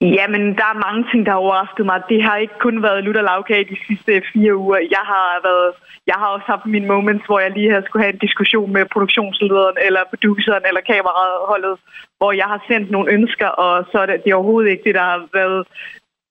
Jamen, 0.00 0.42
der 0.60 0.66
er 0.72 0.84
mange 0.86 1.02
ting, 1.10 1.20
der 1.26 1.32
har 1.32 1.44
overrasket 1.46 1.86
mig. 1.86 1.98
Det 2.08 2.22
har 2.22 2.36
ikke 2.36 2.58
kun 2.66 2.82
været 2.82 3.04
lutter 3.04 3.22
lavkage 3.22 3.70
de 3.72 3.78
sidste 3.86 4.22
fire 4.32 4.56
uger. 4.56 4.80
Jeg 4.96 5.04
har, 5.12 5.28
været, 5.48 5.70
jeg 6.06 6.16
har 6.20 6.28
også 6.36 6.46
haft 6.46 6.66
mine 6.66 6.86
moments, 6.86 7.26
hvor 7.26 7.40
jeg 7.40 7.50
lige 7.50 7.72
har 7.72 7.82
skulle 7.82 8.04
have 8.04 8.14
en 8.14 8.24
diskussion 8.26 8.72
med 8.72 8.84
produktionslederen, 8.92 9.76
eller 9.86 10.02
produceren, 10.10 10.64
eller 10.68 10.82
kameraholdet, 10.92 11.76
hvor 12.18 12.32
jeg 12.32 12.48
har 12.52 12.60
sendt 12.68 12.90
nogle 12.90 13.12
ønsker, 13.16 13.50
og 13.64 13.74
så 13.90 13.96
er 14.02 14.06
det, 14.06 14.16
det 14.24 14.30
er 14.30 14.34
overhovedet 14.34 14.70
ikke 14.70 14.86
det, 14.88 14.94
der 14.94 15.06
har 15.12 15.20
været 15.40 15.60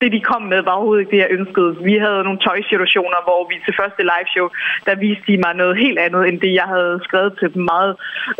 det, 0.03 0.11
de 0.15 0.21
kom 0.31 0.43
med, 0.51 0.59
var 0.61 0.75
overhovedet 0.77 1.01
ikke 1.01 1.15
det, 1.15 1.23
jeg 1.23 1.35
ønskede. 1.37 1.69
Vi 1.89 1.95
havde 2.05 2.25
nogle 2.27 2.43
tøjsituationer, 2.45 3.19
hvor 3.27 3.41
vi 3.49 3.55
til 3.65 3.79
første 3.81 4.01
liveshow, 4.11 4.47
der 4.87 5.01
viste 5.05 5.27
de 5.29 5.37
mig 5.45 5.53
noget 5.61 5.75
helt 5.83 5.99
andet, 6.05 6.21
end 6.27 6.37
det, 6.43 6.53
jeg 6.61 6.67
havde 6.75 6.95
skrevet 7.07 7.31
til 7.39 7.49
dem 7.53 7.63
meget 7.73 7.93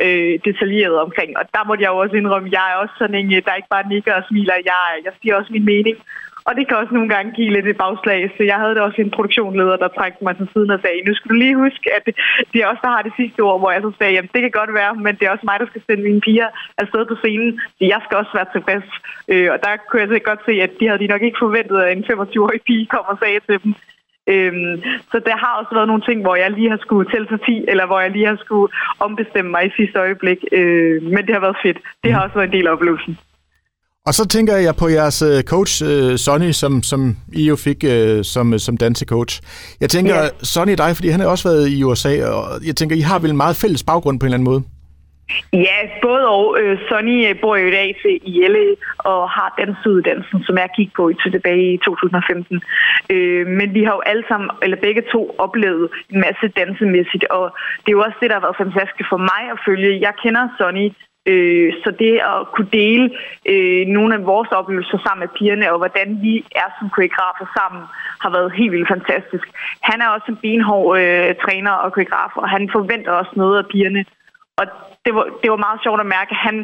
øh, 0.06 0.33
detaljeret 0.48 0.98
omkring. 1.06 1.31
Og 1.39 1.44
der 1.56 1.63
måtte 1.68 1.83
jeg 1.83 1.92
jo 1.94 1.97
også 2.04 2.16
indrømme, 2.16 2.47
at 2.49 2.56
jeg 2.57 2.66
er 2.71 2.78
også 2.83 2.95
sådan 2.97 3.18
en, 3.21 3.30
øh, 3.35 3.42
der 3.45 3.59
ikke 3.59 3.73
bare 3.76 3.90
nikker 3.94 4.14
og 4.19 4.23
smiler. 4.30 4.56
Jeg, 4.71 4.81
jeg 5.06 5.14
siger 5.19 5.33
også 5.40 5.52
min 5.57 5.66
mening. 5.73 5.97
Og 6.47 6.52
det 6.57 6.64
kan 6.68 6.78
også 6.78 6.94
nogle 6.94 7.09
gange 7.14 7.31
give 7.38 7.54
lidt 7.54 7.68
et 7.68 7.78
bagslag. 7.83 8.21
Så 8.38 8.44
jeg 8.52 8.57
havde 8.62 8.76
da 8.76 8.81
også 8.81 9.02
en 9.02 9.16
produktionsleder, 9.18 9.78
der 9.83 9.88
trængte 9.97 10.23
mig 10.23 10.35
til 10.38 10.47
siden 10.54 10.71
og 10.76 10.80
sagde, 10.81 11.07
nu 11.07 11.14
skal 11.16 11.30
du 11.30 11.35
lige 11.35 11.62
huske, 11.66 11.85
at 11.97 12.04
det 12.52 12.59
er 12.59 12.68
også 12.68 12.83
der 12.85 12.95
har 12.95 13.02
det 13.07 13.14
sidste 13.19 13.40
ord, 13.47 13.59
hvor 13.59 13.71
jeg 13.71 13.81
så 13.81 13.92
sagde, 13.97 14.14
jamen 14.16 14.33
det 14.33 14.42
kan 14.42 14.57
godt 14.59 14.73
være, 14.73 14.94
men 15.06 15.14
det 15.16 15.23
er 15.26 15.31
også 15.35 15.47
mig, 15.50 15.57
der 15.59 15.68
skal 15.71 15.81
sende 15.88 16.04
mine 16.04 16.21
piger 16.21 16.50
afsted 16.81 17.06
på 17.06 17.16
scenen. 17.21 17.52
Så 17.78 17.83
jeg 17.94 18.00
skal 18.04 18.18
også 18.21 18.33
være 18.38 18.52
tilfreds. 18.54 18.88
Øh, 19.31 19.47
og 19.54 19.57
der 19.64 19.71
kunne 19.78 20.02
jeg 20.02 20.09
så 20.09 20.19
godt 20.30 20.42
se, 20.47 20.54
at 20.66 20.71
de 20.80 20.88
havde 20.88 21.02
de 21.04 21.14
nok 21.14 21.23
ikke 21.28 21.44
forventet, 21.45 21.78
at 21.81 21.92
en 21.97 22.06
25-årig 22.12 22.62
pige 22.68 22.85
kom 22.94 23.06
og 23.12 23.18
sagde 23.23 23.40
til 23.47 23.57
dem. 23.64 23.73
Øhm, 24.33 24.76
så 25.12 25.18
der 25.28 25.35
har 25.44 25.54
også 25.59 25.73
været 25.76 25.88
nogle 25.88 26.04
ting, 26.07 26.21
hvor 26.21 26.35
jeg 26.35 26.52
lige 26.52 26.69
har 26.69 26.78
skulle 26.78 27.12
tælle 27.12 27.28
til 27.28 27.40
10, 27.45 27.66
eller 27.68 27.85
hvor 27.85 28.00
jeg 28.00 28.12
lige 28.12 28.28
har 28.28 28.35
skulle 28.35 28.73
ombestemme 29.00 29.52
mig 29.52 29.66
i 29.66 29.76
sidste 29.78 30.00
øjeblik. 30.00 30.40
Øh, 30.52 31.04
men 31.04 31.21
det 31.26 31.33
har 31.35 31.40
været 31.47 31.64
fedt. 31.64 31.80
Det 32.04 32.14
har 32.14 32.21
også 32.23 32.35
været 32.35 32.47
en 32.47 32.57
del 32.57 32.68
af 32.68 32.71
oplevelsen. 32.71 33.18
Og 34.07 34.14
så 34.14 34.24
tænker 34.28 34.56
jeg 34.68 34.76
på 34.81 34.88
jeres 34.98 35.22
øh, 35.22 35.44
coach, 35.54 35.74
øh, 35.90 36.18
Sonny, 36.26 36.52
som, 36.62 36.74
som 36.92 37.02
I 37.42 37.44
jo 37.52 37.56
fik 37.68 37.80
øh, 37.94 38.24
som, 38.33 38.60
som 38.66 38.78
dansecoach. 38.78 39.33
Jeg 39.81 39.90
tænker, 39.90 40.16
ja. 40.16 40.30
Sonny 40.54 40.76
dig, 40.83 40.92
fordi 40.95 41.10
han 41.10 41.19
har 41.19 41.28
også 41.28 41.45
været 41.50 41.66
i 41.76 41.83
USA, 41.83 42.14
og 42.38 42.44
jeg 42.68 42.76
tænker, 42.76 42.95
I 42.95 43.06
har 43.12 43.19
vel 43.19 43.31
en 43.31 43.44
meget 43.44 43.56
fælles 43.62 43.83
baggrund 43.83 44.19
på 44.19 44.26
en 44.26 44.28
eller 44.28 44.38
anden 44.38 44.52
måde? 44.52 44.62
Ja, 45.68 45.78
både 46.07 46.24
og. 46.36 46.45
Sonny 46.88 47.18
bor 47.42 47.56
jo 47.62 47.68
i 47.68 47.76
dag 47.80 47.88
i 48.31 48.33
LA 48.54 48.68
og 49.12 49.22
har 49.38 49.50
dansuddannelsen, 49.62 50.44
som 50.48 50.56
jeg 50.57 50.69
gik 50.78 50.90
på 50.95 51.04
til 51.22 51.31
tilbage 51.31 51.74
i 51.74 51.78
2015. 51.78 52.62
Men 53.60 53.68
vi 53.78 53.81
har 53.88 53.94
jo 53.98 54.04
alle 54.12 54.24
sammen, 54.28 54.50
eller 54.64 54.78
begge 54.88 55.04
to, 55.14 55.22
oplevet 55.38 55.86
en 56.12 56.19
masse 56.26 56.45
dansemæssigt, 56.60 57.26
og 57.38 57.45
det 57.81 57.90
er 57.90 57.98
jo 57.98 58.06
også 58.07 58.18
det, 58.22 58.30
der 58.30 58.36
har 58.38 58.45
været 58.48 58.62
fantastisk 58.66 59.07
for 59.14 59.22
mig 59.31 59.44
at 59.54 59.60
følge. 59.68 60.02
Jeg 60.07 60.14
kender 60.24 60.44
Sonny 60.57 60.88
Øh, 61.25 61.73
så 61.83 61.89
det 61.99 62.13
at 62.31 62.47
kunne 62.53 62.69
dele 62.73 63.06
øh, 63.51 63.87
nogle 63.87 64.15
af 64.15 64.25
vores 64.25 64.49
oplevelser 64.49 64.97
sammen 65.06 65.23
med 65.23 65.35
pigerne, 65.37 65.71
og 65.71 65.77
hvordan 65.77 66.19
vi 66.21 66.33
er 66.56 66.69
som 66.80 66.89
koreografer 66.89 67.47
sammen, 67.57 67.83
har 68.23 68.30
været 68.30 68.57
helt 68.59 68.71
vildt 68.71 68.94
fantastisk. 68.95 69.47
Han 69.81 70.01
er 70.01 70.07
også 70.07 70.27
en 70.30 70.42
benhård 70.45 70.99
øh, 70.99 71.35
træner 71.44 71.71
og 71.71 71.94
koreograf, 71.94 72.31
og 72.35 72.49
han 72.49 72.69
forventer 72.71 73.11
også 73.11 73.31
noget 73.35 73.57
af 73.57 73.68
pigerne 73.73 74.06
og 74.60 74.66
det 75.06 75.14
var, 75.16 75.26
det 75.42 75.50
var 75.54 75.66
meget 75.66 75.80
sjovt 75.83 76.02
at 76.02 76.14
mærke, 76.18 76.31
at 76.36 76.42
han, 76.48 76.57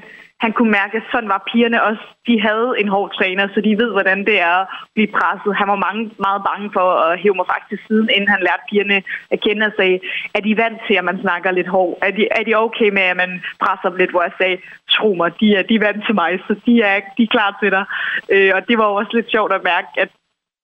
han 0.44 0.52
kunne 0.54 0.72
mærke, 0.80 0.98
at 0.98 1.10
sådan 1.12 1.34
var 1.36 1.48
pigerne 1.52 1.84
også. 1.90 2.04
De 2.28 2.36
havde 2.48 2.70
en 2.82 2.90
hård 2.96 3.10
træner, 3.18 3.48
så 3.48 3.60
de 3.68 3.80
ved, 3.82 3.92
hvordan 3.98 4.20
det 4.30 4.38
er 4.50 4.56
at 4.64 4.68
blive 4.96 5.14
presset. 5.18 5.60
Han 5.62 5.68
var 5.74 5.80
mange, 5.88 6.04
meget 6.26 6.42
bange 6.50 6.68
for 6.78 6.88
at 7.08 7.20
hæve 7.22 7.38
mig 7.40 7.48
faktisk 7.54 7.82
siden, 7.88 8.10
inden 8.16 8.34
han 8.36 8.46
lærte 8.48 8.68
pigerne 8.70 8.98
at 9.34 9.42
kende 9.46 9.66
og 9.70 9.74
sagde, 9.80 10.00
er 10.36 10.42
de 10.48 10.58
vant 10.64 10.80
til, 10.88 10.96
at 11.00 11.08
man 11.10 11.22
snakker 11.22 11.52
lidt 11.52 11.70
hård? 11.76 11.94
Er 12.08 12.12
de, 12.18 12.24
er 12.40 12.44
de 12.44 12.62
okay 12.66 12.90
med, 12.98 13.06
at 13.12 13.18
man 13.24 13.32
presser 13.64 13.90
dem 13.90 13.98
lidt? 13.98 14.12
Hvor 14.12 14.24
jeg 14.28 14.36
sagde, 14.42 14.58
tro 14.96 15.10
mig, 15.20 15.30
de 15.40 15.48
er, 15.58 15.64
de 15.70 15.76
er 15.76 15.86
vant 15.88 16.06
til 16.06 16.16
mig, 16.22 16.32
så 16.48 16.54
de 16.66 16.74
er, 16.82 16.96
de 17.18 17.24
er 17.24 17.34
klar 17.36 17.52
til 17.62 17.72
dig. 17.76 17.86
Øh, 18.34 18.52
og 18.56 18.62
det 18.68 18.78
var 18.78 18.86
også 18.86 19.12
lidt 19.14 19.32
sjovt 19.32 19.54
at 19.54 19.68
mærke, 19.74 19.90
at 20.04 20.10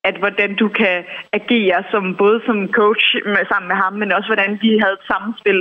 at 0.10 0.17
hvordan 0.22 0.55
du 0.55 0.67
kan 0.82 0.98
agere 1.39 1.84
som 1.91 2.15
både 2.15 2.41
som 2.46 2.58
coach 2.79 3.05
med, 3.25 3.46
sammen 3.51 3.67
med 3.67 3.75
ham, 3.84 3.94
men 3.94 4.12
også 4.12 4.29
hvordan 4.29 4.51
de 4.63 4.70
havde 4.82 4.98
et 5.00 5.08
samspil 5.12 5.60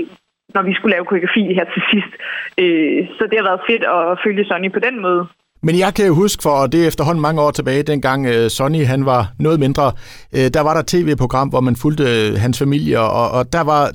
når 0.55 0.63
vi 0.69 0.75
skulle 0.75 0.93
lave 0.95 1.05
koreografi 1.05 1.43
her 1.59 1.67
til 1.75 1.83
sidst. 1.91 2.13
Øh, 2.63 2.99
så 3.17 3.23
det 3.31 3.37
har 3.41 3.47
været 3.51 3.61
fedt 3.71 3.85
at 3.97 4.19
følge 4.25 4.45
Sonny 4.45 4.73
på 4.73 4.81
den 4.87 5.03
måde. 5.03 5.23
Men 5.67 5.79
jeg 5.79 5.95
kan 5.95 6.07
jo 6.07 6.15
huske, 6.15 6.43
for 6.43 6.67
det 6.67 6.83
er 6.83 6.89
efterhånden 6.89 7.23
mange 7.23 7.43
år 7.43 7.51
tilbage, 7.51 7.83
dengang 7.83 8.27
øh, 8.27 8.51
Sonny 8.51 8.85
han 8.85 9.07
var 9.07 9.23
noget 9.39 9.61
mindre, 9.61 9.93
øh, 10.37 10.47
der 10.55 10.61
var 10.61 10.75
der 10.75 10.83
tv-program, 10.87 11.49
hvor 11.49 11.61
man 11.61 11.77
fulgte 11.77 12.05
hans 12.39 12.59
familie, 12.59 13.01
og, 13.01 13.31
og 13.31 13.53
der 13.53 13.61
var 13.61 13.91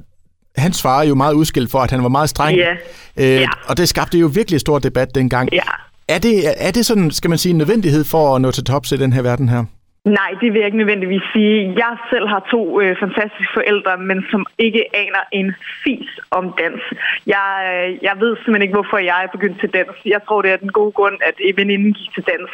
hans 0.58 0.82
far 0.82 1.04
jo 1.04 1.16
meget 1.16 1.34
udskilt 1.34 1.72
for, 1.72 1.80
at 1.80 1.92
han 1.92 2.04
var 2.04 2.10
meget 2.10 2.30
streng. 2.30 2.58
Ja. 2.58 2.74
Øh, 3.18 3.42
ja. 3.42 3.50
Og 3.68 3.78
det 3.78 3.90
skabte 3.90 4.18
jo 4.20 4.28
virkelig 4.36 4.60
stor 4.60 4.80
debat 4.80 5.16
dengang. 5.16 5.50
Ja. 5.54 5.62
Er 6.08 6.20
det, 6.20 6.36
er 6.58 6.72
det 6.72 6.86
sådan, 6.86 7.12
skal 7.12 7.30
man 7.30 7.38
sige, 7.38 7.52
en 7.52 7.58
nødvendighed 7.58 8.04
for 8.04 8.36
at 8.36 8.42
nå 8.42 8.52
til 8.52 8.64
tops 8.64 8.92
i 8.92 8.98
den 8.98 9.14
her 9.14 9.22
verden 9.22 9.50
her? 9.50 9.64
Nej, 10.06 10.32
det 10.42 10.48
vil 10.54 10.60
jeg 10.60 10.66
ikke 10.66 10.78
nødvendigvis 10.78 11.22
sige. 11.34 11.74
Jeg 11.78 11.98
selv 12.10 12.28
har 12.28 12.48
to 12.52 12.82
øh, 12.82 13.00
fantastiske 13.00 13.54
forældre, 13.54 13.98
men 13.98 14.26
som 14.32 14.46
ikke 14.58 14.84
aner 14.94 15.24
en 15.32 15.56
fis 15.84 16.20
om 16.32 16.54
dans. 16.62 16.82
Jeg, 17.28 17.50
øh, 17.70 18.04
jeg 18.08 18.16
ved 18.20 18.36
simpelthen 18.36 18.62
ikke, 18.62 18.78
hvorfor 18.80 18.98
jeg 18.98 19.24
er 19.24 19.36
begyndt 19.36 19.60
til 19.60 19.74
dans. 19.74 19.96
Jeg 20.06 20.22
tror, 20.24 20.42
det 20.42 20.52
er 20.52 20.58
den 20.58 20.72
gode 20.80 20.92
grund, 20.92 21.18
at 21.30 21.36
veninden 21.58 21.94
gik 21.94 22.14
til 22.14 22.24
dans. 22.24 22.50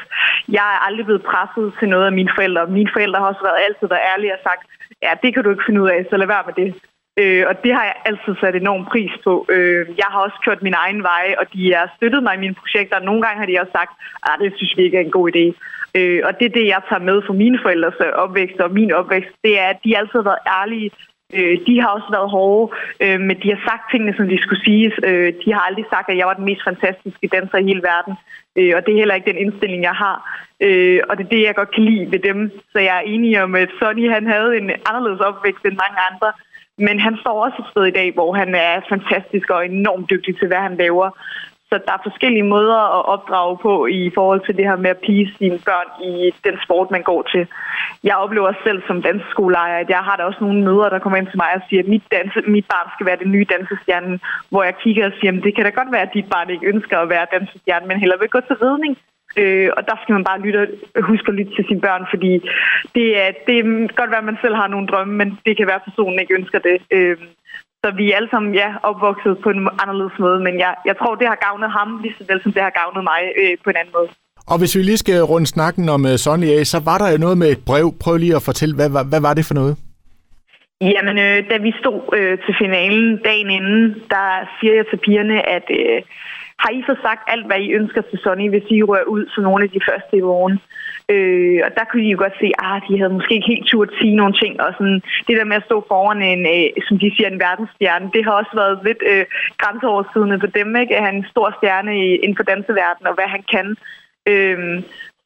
Jeg 0.49 0.67
er 0.75 0.79
aldrig 0.87 1.05
blevet 1.05 1.27
presset 1.31 1.73
til 1.79 1.89
noget 1.89 2.05
af 2.05 2.11
mine 2.19 2.31
forældre. 2.35 2.67
Mine 2.67 2.91
forældre 2.93 3.19
har 3.19 3.27
også 3.27 3.43
været 3.47 3.63
altid 3.67 3.87
været 3.87 4.07
ærlige 4.13 4.33
og 4.33 4.39
sagt, 4.43 4.63
ja, 5.03 5.11
det 5.23 5.33
kan 5.33 5.43
du 5.43 5.49
ikke 5.49 5.67
finde 5.67 5.81
ud 5.81 5.89
af, 5.89 6.05
så 6.09 6.17
lad 6.17 6.27
være 6.27 6.47
med 6.49 6.55
det. 6.63 6.69
Øh, 7.21 7.43
og 7.49 7.63
det 7.63 7.71
har 7.77 7.83
jeg 7.89 7.95
altid 8.05 8.33
sat 8.39 8.55
enorm 8.55 8.85
pris 8.85 9.11
på. 9.23 9.45
Øh, 9.49 9.87
jeg 10.01 10.07
har 10.13 10.19
også 10.19 10.37
kørt 10.45 10.61
min 10.63 10.79
egen 10.83 11.03
vej, 11.03 11.35
og 11.39 11.45
de 11.53 11.73
har 11.73 11.93
støttet 11.97 12.23
mig 12.23 12.33
i 12.35 12.43
mine 12.45 12.59
projekter. 12.61 12.99
Nogle 12.99 13.21
gange 13.21 13.39
har 13.39 13.45
de 13.49 13.61
også 13.61 13.71
sagt, 13.79 13.93
at 14.23 14.35
det 14.41 14.53
synes 14.55 14.77
vi 14.77 14.83
ikke 14.83 14.97
er 14.97 15.05
en 15.05 15.17
god 15.17 15.27
idé. 15.35 15.45
Øh, 15.97 16.21
og 16.27 16.31
det 16.39 16.45
er 16.45 16.57
det, 16.59 16.67
jeg 16.67 16.81
tager 16.89 17.07
med 17.09 17.21
for 17.25 17.33
mine 17.33 17.59
forældres 17.63 17.99
øh, 18.05 18.11
opvækst 18.23 18.59
og 18.59 18.71
min 18.71 18.91
opvækst. 18.91 19.33
Det 19.43 19.59
er, 19.59 19.67
at 19.73 19.79
de 19.85 19.97
altid 19.97 20.19
har 20.19 20.29
været 20.31 20.47
ærlige. 20.59 20.91
Øh, 21.37 21.57
de 21.67 21.81
har 21.81 21.89
også 21.97 22.09
været 22.15 22.29
hårde, 22.29 22.65
øh, 23.03 23.19
men 23.27 23.35
de 23.41 23.49
har 23.53 23.61
sagt 23.67 23.83
tingene, 23.91 24.13
som 24.17 24.27
de 24.29 24.41
skulle 24.41 24.63
siges. 24.65 24.95
Øh, 25.09 25.33
de 25.45 25.53
har 25.53 25.61
aldrig 25.67 25.85
sagt, 25.93 26.09
at 26.09 26.17
jeg 26.17 26.27
var 26.27 26.33
den 26.39 26.45
mest 26.49 26.63
fantastiske 26.69 27.27
danser 27.35 27.57
i 27.57 27.67
hele 27.69 27.83
verden. 27.91 28.13
Øh, 28.59 28.71
og 28.75 28.79
det 28.85 28.91
er 28.91 29.01
heller 29.01 29.15
ikke 29.15 29.31
den 29.31 29.43
indstilling, 29.45 29.81
jeg 29.83 29.97
har. 30.05 30.17
Øh, 30.65 30.99
og 31.09 31.17
det 31.17 31.23
er 31.25 31.33
det, 31.35 31.41
jeg 31.43 31.55
godt 31.55 31.71
kan 31.75 31.83
lide 31.83 32.11
ved 32.11 32.19
dem. 32.19 32.39
Så 32.71 32.79
jeg 32.79 32.95
er 32.97 33.09
enig 33.13 33.43
om, 33.43 33.55
at 33.55 33.69
Sonny 33.79 34.11
han 34.15 34.25
havde 34.33 34.57
en 34.57 34.69
anderledes 34.89 35.21
opvækst 35.29 35.63
end 35.65 35.81
mange 35.83 35.99
andre. 36.11 36.29
Men 36.77 36.99
han 36.99 37.17
står 37.21 37.45
også 37.45 37.57
et 37.59 37.71
sted 37.71 37.85
i 37.85 37.97
dag, 37.99 38.13
hvor 38.13 38.33
han 38.33 38.55
er 38.55 38.81
fantastisk 38.89 39.49
og 39.49 39.65
enormt 39.65 40.09
dygtig 40.09 40.37
til, 40.37 40.47
hvad 40.47 40.57
han 40.57 40.77
laver. 40.77 41.09
Så 41.69 41.75
der 41.85 41.93
er 41.93 42.07
forskellige 42.09 42.51
måder 42.55 42.79
at 42.97 43.05
opdrage 43.13 43.57
på 43.57 43.85
i 43.85 44.11
forhold 44.17 44.41
til 44.45 44.57
det 44.57 44.65
her 44.69 44.75
med 44.75 44.89
at 44.89 45.03
please 45.05 45.31
sine 45.37 45.59
børn 45.67 45.89
i 46.09 46.13
den 46.47 46.57
sport, 46.65 46.91
man 46.91 47.03
går 47.03 47.21
til. 47.33 47.47
Jeg 48.03 48.15
oplever 48.15 48.51
selv 48.63 48.79
som 48.87 49.01
danseskoleejer, 49.01 49.77
at 49.77 49.89
jeg 49.89 50.01
har 50.07 50.15
da 50.15 50.23
også 50.23 50.41
nogle 50.41 50.63
møder, 50.63 50.89
der 50.89 50.99
kommer 50.99 51.17
ind 51.17 51.27
til 51.27 51.41
mig 51.43 51.51
og 51.55 51.61
siger, 51.69 51.81
at 51.83 51.87
mit, 51.93 52.03
danse, 52.11 52.41
mit 52.55 52.67
barn 52.73 52.87
skal 52.95 53.05
være 53.05 53.21
den 53.23 53.31
nye 53.31 53.47
dansestjerne, 53.53 54.19
hvor 54.49 54.63
jeg 54.63 54.75
kigger 54.83 55.05
og 55.05 55.13
siger, 55.19 55.31
at 55.37 55.43
det 55.43 55.55
kan 55.55 55.65
da 55.65 55.69
godt 55.69 55.91
være, 55.91 56.07
at 56.07 56.13
dit 56.13 56.29
barn 56.33 56.49
ikke 56.49 56.67
ønsker 56.73 56.97
at 56.99 57.09
være 57.09 57.31
dansestjerne, 57.35 57.87
men 57.87 57.99
heller 57.99 58.17
vil 58.17 58.29
gå 58.29 58.39
til 58.39 58.55
ridning. 58.55 58.97
Øh, 59.41 59.69
og 59.77 59.81
der 59.89 59.95
skal 60.01 60.13
man 60.13 60.27
bare 60.29 60.43
lytte, 60.45 60.61
huske 61.09 61.29
at 61.29 61.37
lytte 61.37 61.55
til 61.55 61.65
sine 61.67 61.81
børn, 61.81 62.03
fordi 62.13 62.31
det 62.95 63.07
er, 63.23 63.29
det 63.47 63.55
er 63.59 63.63
godt 63.99 64.11
være, 64.11 64.23
at 64.23 64.31
man 64.31 64.43
selv 64.43 64.55
har 64.61 64.67
nogle 64.67 64.87
drømme, 64.87 65.13
men 65.21 65.39
det 65.45 65.57
kan 65.57 65.67
være, 65.67 65.81
at 65.81 65.87
personen 65.89 66.19
ikke 66.19 66.37
ønsker 66.39 66.59
det. 66.59 66.77
Øh, 66.95 67.17
så 67.83 67.87
vi 67.99 68.11
er 68.11 68.15
alle 68.15 68.29
sammen 68.31 68.51
ja, 68.61 68.69
opvokset 68.89 69.33
på 69.43 69.49
en 69.49 69.61
anderledes 69.83 70.15
måde, 70.19 70.39
men 70.47 70.59
jeg, 70.59 70.73
jeg 70.85 70.95
tror, 70.97 71.15
det 71.15 71.27
har 71.27 71.39
gavnet 71.47 71.71
ham 71.71 71.89
lige 72.03 72.15
så 72.17 72.23
vel, 72.29 72.41
som 72.43 72.51
det 72.53 72.61
har 72.61 72.73
gavnet 72.81 73.03
mig 73.11 73.21
øh, 73.41 73.57
på 73.63 73.69
en 73.69 73.79
anden 73.81 73.95
måde. 73.97 74.09
Og 74.51 74.57
hvis 74.59 74.75
vi 74.75 74.81
lige 74.83 74.97
skal 74.97 75.21
runde 75.21 75.47
snakken 75.47 75.89
om 75.89 76.01
uh, 76.05 76.15
Sonny 76.23 76.49
A, 76.57 76.63
så 76.63 76.79
var 76.89 76.97
der 76.97 77.11
jo 77.11 77.17
noget 77.17 77.37
med 77.37 77.49
et 77.51 77.65
brev. 77.69 77.87
Prøv 78.03 78.17
lige 78.17 78.35
at 78.35 78.47
fortælle, 78.49 78.75
hvad, 78.75 78.89
hvad, 78.89 79.05
hvad 79.11 79.21
var 79.21 79.33
det 79.33 79.45
for 79.45 79.53
noget? 79.61 79.75
Jamen, 80.81 81.17
øh, 81.25 81.49
da 81.49 81.57
vi 81.57 81.71
stod 81.81 81.99
øh, 82.17 82.37
til 82.45 82.55
finalen 82.61 83.07
dagen 83.25 83.49
inden, 83.49 83.83
der 84.13 84.27
siger 84.59 84.73
jeg 84.75 84.85
til 84.89 84.97
pigerne, 85.05 85.49
at 85.49 85.67
øh, 85.69 86.01
har 86.59 86.71
I 86.77 86.81
så 86.89 86.95
sagt 87.05 87.23
alt, 87.33 87.45
hvad 87.45 87.59
I 87.59 87.73
ønsker 87.79 88.01
til 88.01 88.19
Sonny, 88.23 88.49
hvis 88.49 88.67
I 88.69 88.83
rører 88.83 89.11
ud 89.15 89.23
som 89.33 89.43
nogle 89.43 89.63
af 89.63 89.69
de 89.69 89.85
første 89.89 90.17
i 90.17 90.27
morgen? 90.31 90.59
Øh, 91.13 91.59
og 91.65 91.71
der 91.77 91.85
kunne 91.85 92.03
de 92.03 92.13
jo 92.13 92.17
godt 92.23 92.35
se, 92.41 92.47
at 92.53 92.65
ah, 92.67 92.81
de 92.87 92.97
havde 92.99 93.13
måske 93.17 93.35
ikke 93.35 93.51
helt 93.53 93.67
turt 93.67 93.91
sige 93.99 94.15
nogle 94.15 94.35
ting. 94.41 94.53
Og 94.65 94.69
sådan, 94.77 95.01
det 95.27 95.37
der 95.37 95.49
med 95.51 95.59
at 95.61 95.67
stå 95.69 95.77
foran 95.91 96.21
en, 96.21 96.41
øh, 96.55 96.67
som 96.87 96.95
de 96.99 97.11
siger, 97.15 97.29
en 97.29 97.43
verdensstjerne, 97.47 98.11
det 98.13 98.25
har 98.25 98.33
også 98.41 98.53
været 98.61 98.79
lidt 98.87 99.01
øh, 99.11 99.25
grænseoverskridende 99.61 100.39
for 100.39 100.51
dem. 100.59 100.75
Ikke? 100.75 100.95
At 100.97 101.05
han 101.05 101.15
er 101.15 101.19
en 101.19 101.31
stor 101.33 101.47
stjerne 101.57 101.93
inden 102.23 102.37
for 102.37 102.47
danseverdenen, 102.51 103.07
og 103.09 103.15
hvad 103.15 103.29
han 103.35 103.43
kan. 103.53 103.67
Øh, 104.31 104.83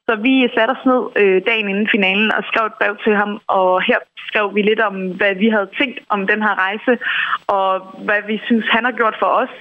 så 0.08 0.16
vi 0.26 0.34
satte 0.54 0.72
os 0.76 0.84
ned 0.90 1.02
øh, 1.20 1.38
dagen 1.50 1.68
inden 1.68 1.88
finalen 1.94 2.28
og 2.36 2.42
skrev 2.48 2.66
et 2.66 2.78
brev 2.80 2.94
til 3.04 3.14
ham, 3.20 3.32
og 3.58 3.82
her 3.88 3.98
skrev 4.28 4.54
vi 4.54 4.62
lidt 4.62 4.80
om, 4.88 4.96
hvad 5.18 5.34
vi 5.34 5.48
havde 5.48 5.68
tænkt 5.78 5.98
om 6.08 6.20
den 6.26 6.40
her 6.46 6.54
rejse, 6.64 6.92
og 7.46 7.68
hvad 8.06 8.20
vi 8.30 8.36
synes, 8.46 8.66
han 8.74 8.84
har 8.84 8.92
gjort 8.92 9.16
for 9.22 9.30
os, 9.42 9.54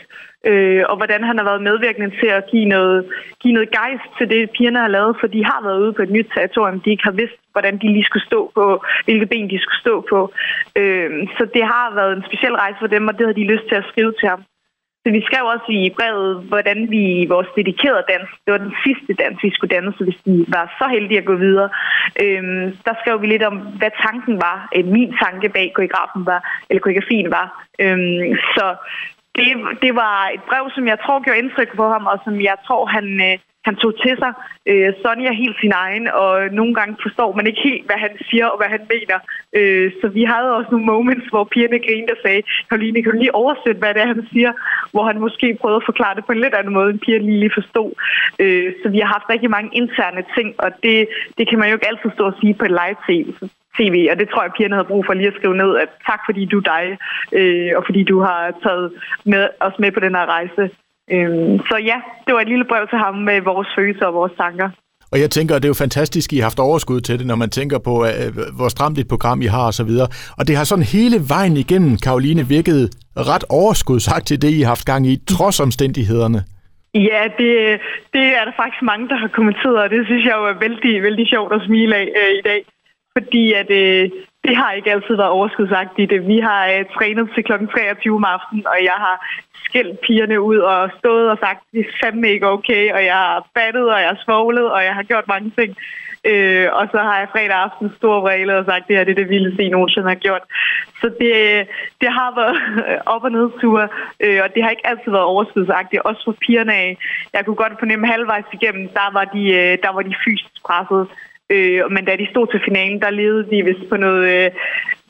øh, 0.46 0.84
og 0.90 0.96
hvordan 0.98 1.24
han 1.24 1.38
har 1.38 1.46
været 1.46 1.62
medvirkende 1.62 2.12
til 2.20 2.28
at 2.28 2.46
give 2.52 2.66
noget, 2.66 3.06
give 3.42 3.54
noget 3.54 3.72
gejst 3.72 4.10
til 4.18 4.30
det, 4.30 4.52
pigerne 4.52 4.80
har 4.80 4.88
lavet, 4.88 5.18
for 5.20 5.28
de 5.28 5.46
har 5.46 5.62
været 5.64 5.80
ude 5.84 5.94
på 5.94 6.02
et 6.02 6.12
nyt 6.12 6.30
territorium, 6.36 6.80
de 6.80 6.92
ikke 6.92 7.04
har 7.04 7.18
vidst, 7.22 7.40
hvordan 7.52 7.78
de 7.78 7.88
lige 7.88 8.10
skulle 8.10 8.26
stå 8.26 8.52
på, 8.56 8.84
hvilke 9.06 9.26
ben 9.26 9.50
de 9.50 9.60
skulle 9.62 9.82
stå 9.86 9.96
på. 10.10 10.20
Øh, 10.76 11.28
så 11.38 11.44
det 11.54 11.64
har 11.64 11.96
været 11.96 12.14
en 12.18 12.24
speciel 12.30 12.56
rejse 12.56 12.80
for 12.80 12.88
dem, 12.88 13.08
og 13.08 13.14
det 13.14 13.26
havde 13.26 13.42
de 13.42 13.52
lyst 13.54 13.66
til 13.68 13.76
at 13.76 13.90
skrive 13.92 14.14
til 14.20 14.30
ham. 14.30 14.44
Så 15.04 15.14
vi 15.18 15.22
skrev 15.28 15.44
også 15.56 15.70
i 15.70 15.94
brevet, 15.98 16.44
hvordan 16.52 16.80
vi 16.94 17.04
i 17.22 17.26
vores 17.34 17.48
dedikerede 17.56 18.04
dans, 18.14 18.30
det 18.44 18.52
var 18.52 18.62
den 18.68 18.76
sidste 18.86 19.12
dans, 19.24 19.44
vi 19.44 19.50
skulle 19.54 19.76
danse, 19.76 20.04
hvis 20.04 20.22
vi 20.26 20.46
var 20.48 20.66
så 20.80 20.86
heldige 20.96 21.22
at 21.22 21.30
gå 21.32 21.36
videre. 21.36 21.70
Øhm, 22.24 22.66
der 22.86 22.94
skrev 23.02 23.22
vi 23.22 23.28
lidt 23.28 23.44
om, 23.44 23.58
hvad 23.80 23.92
tanken 24.06 24.36
var, 24.48 24.58
øh, 24.76 24.86
min 24.86 25.12
tanke 25.24 25.50
bag 25.50 25.72
koreografen 25.76 26.26
var, 26.26 26.42
eller 26.70 26.82
koreografien 26.82 27.32
var. 27.32 27.48
Øhm, 27.84 28.36
så 28.56 28.66
det, 29.40 29.52
det 29.86 29.94
var 30.04 30.18
et 30.36 30.44
brev, 30.50 30.64
som 30.76 30.88
jeg 30.92 30.98
tror 31.04 31.24
gjorde 31.24 31.40
indtryk 31.40 31.72
på 31.76 31.86
ham, 31.94 32.06
og 32.12 32.18
som 32.26 32.36
jeg 32.50 32.58
tror, 32.68 32.86
han, 32.86 33.06
øh, 33.28 33.36
han 33.68 33.76
tog 33.76 33.94
til 34.04 34.16
sig. 34.24 34.34
Øh, 34.72 34.90
Sonja 35.02 35.30
er 35.30 35.42
helt 35.44 35.58
sin 35.64 35.74
egen, 35.86 36.06
og 36.22 36.34
nogle 36.60 36.74
gange 36.80 36.96
forstår 37.06 37.30
man 37.38 37.48
ikke 37.48 37.62
helt, 37.70 37.86
hvad 37.86 38.00
han 38.06 38.14
siger 38.30 38.46
og 38.52 38.58
hvad 38.60 38.70
han 38.76 38.84
mener. 38.94 39.18
Øh, 39.58 39.92
så 40.02 40.08
vi 40.18 40.24
havde 40.34 40.56
også 40.58 40.70
nogle 40.72 40.90
moments, 40.94 41.28
hvor 41.32 41.44
pigerne 41.44 41.80
grinede 41.86 42.16
og 42.18 42.22
sagde, 42.26 42.42
Karoline, 42.70 43.04
kan 43.04 43.12
du 43.12 43.20
lige 43.20 43.40
oversætte, 43.42 43.80
hvad 43.82 43.94
det 43.94 44.02
er, 44.02 44.14
han 44.16 44.28
siger? 44.34 44.52
Hvor 44.94 45.04
han 45.10 45.20
måske 45.26 45.58
prøvede 45.62 45.82
at 45.82 45.90
forklare 45.90 46.16
det 46.16 46.26
på 46.26 46.32
en 46.32 46.44
lidt 46.44 46.56
anden 46.60 46.74
måde, 46.74 46.90
end 46.90 47.04
pigerne 47.06 47.26
lige, 47.26 47.40
lige 47.40 47.58
forstod. 47.60 47.92
Øh, 48.44 48.68
så 48.82 48.90
vi 48.94 49.00
har 49.00 49.10
haft 49.16 49.30
rigtig 49.30 49.50
mange 49.56 49.70
interne 49.82 50.24
ting, 50.36 50.50
og 50.64 50.70
det, 50.84 50.98
det 51.38 51.50
kan 51.50 51.60
man 51.60 51.70
jo 51.70 51.76
ikke 51.76 51.90
altid 51.92 52.10
stå 52.14 52.24
og 52.32 52.38
sige 52.40 52.54
på 52.60 52.66
et 52.66 52.78
live-tv. 52.82 53.28
TV, 53.78 53.96
og 54.12 54.16
det 54.20 54.30
tror 54.30 54.44
jeg, 54.44 54.52
pigerne 54.58 54.76
havde 54.76 54.92
brug 54.92 55.04
for 55.06 55.14
lige 55.14 55.32
at 55.32 55.38
skrive 55.40 55.58
ned, 55.58 55.72
at 55.84 55.90
tak 56.10 56.22
fordi 56.28 56.46
du 56.46 56.58
er 56.58 56.68
dig, 56.74 56.86
øh, 57.40 57.72
og 57.78 57.84
fordi 57.88 58.02
du 58.04 58.18
har 58.28 58.42
taget 58.66 58.92
med, 59.26 59.44
os 59.60 59.80
med 59.80 59.92
på 59.92 60.00
den 60.00 60.16
her 60.16 60.26
rejse. 60.36 60.64
Øhm, 61.14 61.58
så 61.70 61.76
ja, 61.92 61.98
det 62.26 62.32
var 62.36 62.42
et 62.42 62.52
lille 62.54 62.66
brev 62.72 62.88
til 62.88 63.00
ham 63.06 63.16
med 63.30 63.42
vores 63.42 63.68
følelser 63.78 64.06
og 64.06 64.14
vores 64.14 64.34
tanker. 64.38 64.70
Og 65.12 65.20
jeg 65.20 65.30
tænker, 65.32 65.56
at 65.56 65.62
det 65.62 65.68
er 65.68 65.76
jo 65.76 65.84
fantastisk, 65.86 66.34
I 66.34 66.38
har 66.38 66.44
haft 66.44 66.60
overskud 66.60 67.02
til 67.02 67.20
det, 67.20 67.28
når 67.28 67.36
man 67.36 67.50
tænker 67.50 67.80
på, 67.80 67.94
øh, 68.06 68.28
hvor 68.58 68.70
stramt 68.70 68.98
et 68.98 69.08
program 69.08 69.42
I 69.42 69.46
har 69.46 69.66
og 69.66 69.74
så 69.74 69.84
videre. 69.84 70.08
Og 70.38 70.48
det 70.48 70.56
har 70.58 70.64
sådan 70.64 70.92
hele 70.98 71.18
vejen 71.34 71.58
igennem, 71.58 71.98
Karoline, 72.06 72.44
virket 72.48 72.82
ret 73.32 73.46
overskud 73.50 74.00
sagt 74.00 74.28
til 74.28 74.42
det, 74.42 74.52
I 74.58 74.62
har 74.62 74.68
haft 74.76 74.86
gang 74.86 75.08
i, 75.08 75.14
trods 75.36 75.60
omstændighederne. 75.60 76.40
Ja, 76.94 77.22
det, 77.40 77.52
det 78.14 78.26
er 78.40 78.44
der 78.48 78.56
faktisk 78.62 78.84
mange, 78.92 79.10
der 79.12 79.18
har 79.24 79.28
kommenteret, 79.38 79.78
og 79.84 79.90
det 79.90 80.06
synes 80.06 80.26
jeg 80.26 80.36
jo 80.40 80.46
er 80.54 80.58
vældig, 80.66 81.04
vældig 81.04 81.28
sjovt 81.28 81.54
at 81.54 81.62
smile 81.68 81.96
af 81.96 82.08
øh, 82.22 82.32
i 82.40 82.42
dag. 82.50 82.62
Fordi 83.20 83.54
at, 83.54 83.70
øh, 83.70 84.10
det 84.48 84.56
har 84.56 84.72
ikke 84.72 84.92
altid 84.92 85.16
været 85.16 85.36
overskudsagtigt. 85.38 86.12
det. 86.12 86.28
Vi 86.28 86.40
har 86.40 86.62
øh, 86.74 86.86
trænet 86.96 87.30
til 87.36 87.44
kl. 87.44 87.52
23 87.52 88.16
om 88.16 88.26
aftenen, 88.36 88.68
og 88.68 88.78
jeg 88.90 88.98
har 89.06 89.16
skældt 89.66 90.00
pigerne 90.06 90.42
ud 90.42 90.58
og 90.58 90.90
stået 91.00 91.30
og 91.34 91.38
sagt, 91.38 91.60
det 91.72 91.80
er 91.80 91.94
fandme 92.04 92.28
ikke 92.30 92.48
okay, 92.48 92.84
og 92.96 93.02
jeg 93.06 93.14
har 93.14 93.48
battet, 93.56 93.86
og 93.94 94.00
jeg 94.02 94.10
har 94.14 94.22
svoglet, 94.26 94.72
og 94.76 94.84
jeg 94.84 94.94
har 94.96 95.04
gjort 95.04 95.28
mange 95.28 95.52
ting. 95.60 95.72
Øh, 96.32 96.68
og 96.80 96.86
så 96.92 96.98
har 97.08 97.18
jeg 97.20 97.28
fredag 97.32 97.58
aften 97.68 97.92
stor 97.98 98.22
vrælet 98.22 98.56
og 98.56 98.66
sagt, 98.66 98.88
det 98.88 98.96
her 98.98 99.04
det 99.04 99.12
er 99.12 99.22
det 99.22 99.30
vildeste, 99.30 99.64
I 99.64 99.70
nogensinde 99.70 100.08
har 100.08 100.16
gjort. 100.26 100.44
Så 101.02 101.08
det, 101.22 101.34
det 102.02 102.10
har 102.18 102.30
været 102.40 102.58
op- 103.14 103.24
og 103.24 103.32
nedture, 103.32 103.88
øh, 104.26 104.40
og 104.44 104.50
det 104.54 104.64
har 104.64 104.70
ikke 104.70 104.88
altid 104.88 105.12
været 105.12 105.32
overskudsagtigt, 105.34 106.02
også 106.02 106.22
for 106.26 106.36
pigerne 106.46 106.74
af. 106.74 106.98
Jeg 107.34 107.46
kunne 107.46 107.62
godt 107.64 107.80
fornemme 107.80 108.08
halvvejs 108.08 108.50
igennem, 108.54 108.88
der 109.00 109.08
var 109.18 109.26
de, 109.36 109.44
øh, 109.60 109.78
der 109.84 109.92
var 109.96 110.02
de 110.02 110.16
fysisk 110.26 110.64
presset. 110.68 111.08
Øh, 111.50 111.92
men 111.92 112.06
da 112.06 112.16
de 112.16 112.28
stod 112.30 112.48
til 112.48 112.62
finalen, 112.68 113.02
der 113.02 113.10
levede 113.10 113.50
de 113.52 113.66
vist 113.66 113.90
på 113.90 113.98
noget, 113.98 114.46
øh, 114.46 114.52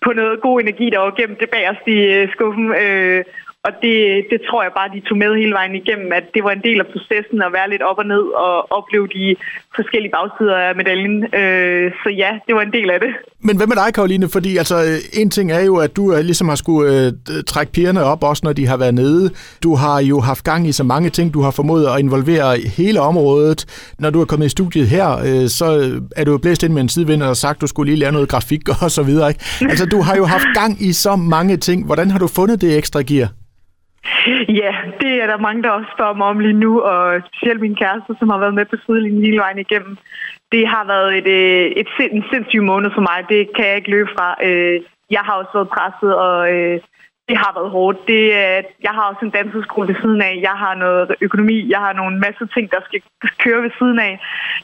på 0.01 0.13
noget 0.13 0.41
god 0.41 0.61
energi, 0.61 0.89
der 0.89 0.99
var 0.99 1.11
gemt 1.11 1.39
det 1.39 1.49
bagerst 1.49 1.87
i 1.87 1.99
øh, 2.15 2.31
skuffen. 2.31 2.67
Øh, 2.83 3.23
og 3.67 3.71
det, 3.83 3.95
det 4.31 4.39
tror 4.47 4.61
jeg 4.63 4.71
bare, 4.79 4.89
de 4.95 5.01
tog 5.07 5.17
med 5.17 5.31
hele 5.41 5.53
vejen 5.59 5.75
igennem, 5.81 6.09
at 6.19 6.25
det 6.33 6.41
var 6.43 6.51
en 6.51 6.63
del 6.67 6.79
af 6.83 6.87
processen 6.93 7.41
at 7.47 7.53
være 7.57 7.69
lidt 7.69 7.81
op 7.81 7.97
og 7.97 8.05
ned 8.05 8.25
og 8.45 8.71
opleve 8.77 9.07
de 9.07 9.35
forskellige 9.75 10.13
bagsider 10.17 10.55
af 10.55 10.75
medaljen. 10.75 11.17
Øh, 11.39 11.91
så 12.03 12.09
ja, 12.09 12.31
det 12.47 12.55
var 12.55 12.61
en 12.61 12.73
del 12.73 12.89
af 12.89 12.99
det. 12.99 13.11
Men 13.47 13.57
hvad 13.57 13.67
med 13.67 13.75
dig, 13.75 13.93
Karoline? 13.93 14.29
Fordi 14.29 14.57
altså, 14.57 14.75
øh, 14.89 15.21
en 15.21 15.29
ting 15.29 15.51
er 15.51 15.59
jo, 15.59 15.75
at 15.77 15.95
du 15.95 16.13
øh, 16.13 16.19
ligesom 16.19 16.47
har 16.49 16.55
skulle 16.55 16.85
øh, 16.91 17.43
trække 17.47 17.71
pigerne 17.71 18.03
op, 18.03 18.23
også 18.23 18.41
når 18.45 18.53
de 18.53 18.67
har 18.67 18.77
været 18.77 18.93
nede. 18.93 19.29
Du 19.63 19.75
har 19.75 20.01
jo 20.01 20.19
haft 20.19 20.43
gang 20.43 20.67
i 20.67 20.71
så 20.71 20.83
mange 20.83 21.09
ting, 21.09 21.33
du 21.33 21.41
har 21.41 21.51
formået 21.51 21.87
at 21.87 21.99
involvere 21.99 22.57
hele 22.77 23.01
området. 23.01 23.59
Når 23.99 24.09
du 24.09 24.21
er 24.21 24.25
kommet 24.25 24.45
i 24.45 24.49
studiet 24.49 24.87
her, 24.87 25.07
øh, 25.27 25.47
så 25.49 25.65
er 26.15 26.23
du 26.23 26.31
jo 26.31 26.37
blæst 26.37 26.63
ind 26.63 26.73
med 26.73 26.81
en 26.81 26.89
sidevind 26.89 27.23
og 27.23 27.37
sagt, 27.37 27.57
at 27.57 27.61
du 27.61 27.67
skulle 27.67 27.91
lige 27.91 27.99
lære 27.99 28.11
noget 28.11 28.29
grafik 28.29 28.69
og 28.83 28.91
så 28.91 29.03
videre. 29.03 29.29
Ikke? 29.29 29.45
Altså, 29.61 29.85
du 29.85 30.01
har 30.01 30.15
jo 30.15 30.25
haft 30.25 30.47
gang 30.53 30.81
i 30.81 30.93
så 30.93 31.15
mange 31.15 31.57
ting. 31.57 31.85
Hvordan 31.85 32.11
har 32.11 32.19
du 32.19 32.27
fundet 32.27 32.61
det 32.61 32.77
ekstra 32.77 33.01
gear? 33.01 33.29
Ja, 34.61 34.73
det 35.01 35.11
er 35.23 35.27
der 35.27 35.37
mange, 35.37 35.63
der 35.63 35.69
også 35.69 35.89
spørger 35.95 36.13
mig 36.13 36.27
om 36.27 36.39
lige 36.39 36.53
nu, 36.53 36.81
og 36.81 37.21
specielt 37.27 37.61
min 37.61 37.75
kæreste, 37.75 38.15
som 38.19 38.29
har 38.29 38.37
været 38.37 38.53
med 38.53 38.65
på 38.65 38.75
sidelinjen 38.85 39.23
hele 39.23 39.37
vejen 39.37 39.59
igennem. 39.59 39.97
Det 40.51 40.67
har 40.67 40.85
været 40.85 41.17
et, 41.17 41.27
øh, 41.27 41.65
et, 41.81 41.87
et, 41.99 42.11
en 42.11 42.23
sindssyg 42.31 42.63
måned 42.63 42.91
for 42.93 43.01
mig. 43.01 43.19
Det 43.29 43.49
kan 43.55 43.65
jeg 43.67 43.75
ikke 43.75 43.89
løbe 43.89 44.09
fra. 44.17 44.35
Øh, 44.43 44.81
jeg 45.09 45.19
har 45.19 45.33
også 45.33 45.51
været 45.53 45.69
presset, 45.69 46.15
og 46.15 46.53
øh, 46.53 46.79
det 47.29 47.37
har 47.43 47.51
været 47.57 47.71
hårdt. 47.77 47.97
Det, 48.11 48.23
øh, 48.41 48.59
jeg 48.87 48.93
har 48.97 49.03
også 49.11 49.23
en 49.25 49.35
danseskole 49.37 49.87
ved 49.87 49.97
siden 50.03 50.21
af. 50.29 50.33
Jeg 50.47 50.55
har 50.63 50.73
noget 50.83 51.15
økonomi. 51.21 51.57
Jeg 51.73 51.79
har 51.85 51.93
nogle 51.93 52.15
masse 52.25 52.45
ting, 52.53 52.65
der 52.71 52.81
skal 52.87 53.01
køre 53.43 53.61
ved 53.65 53.73
siden 53.79 53.99
af. 53.99 54.13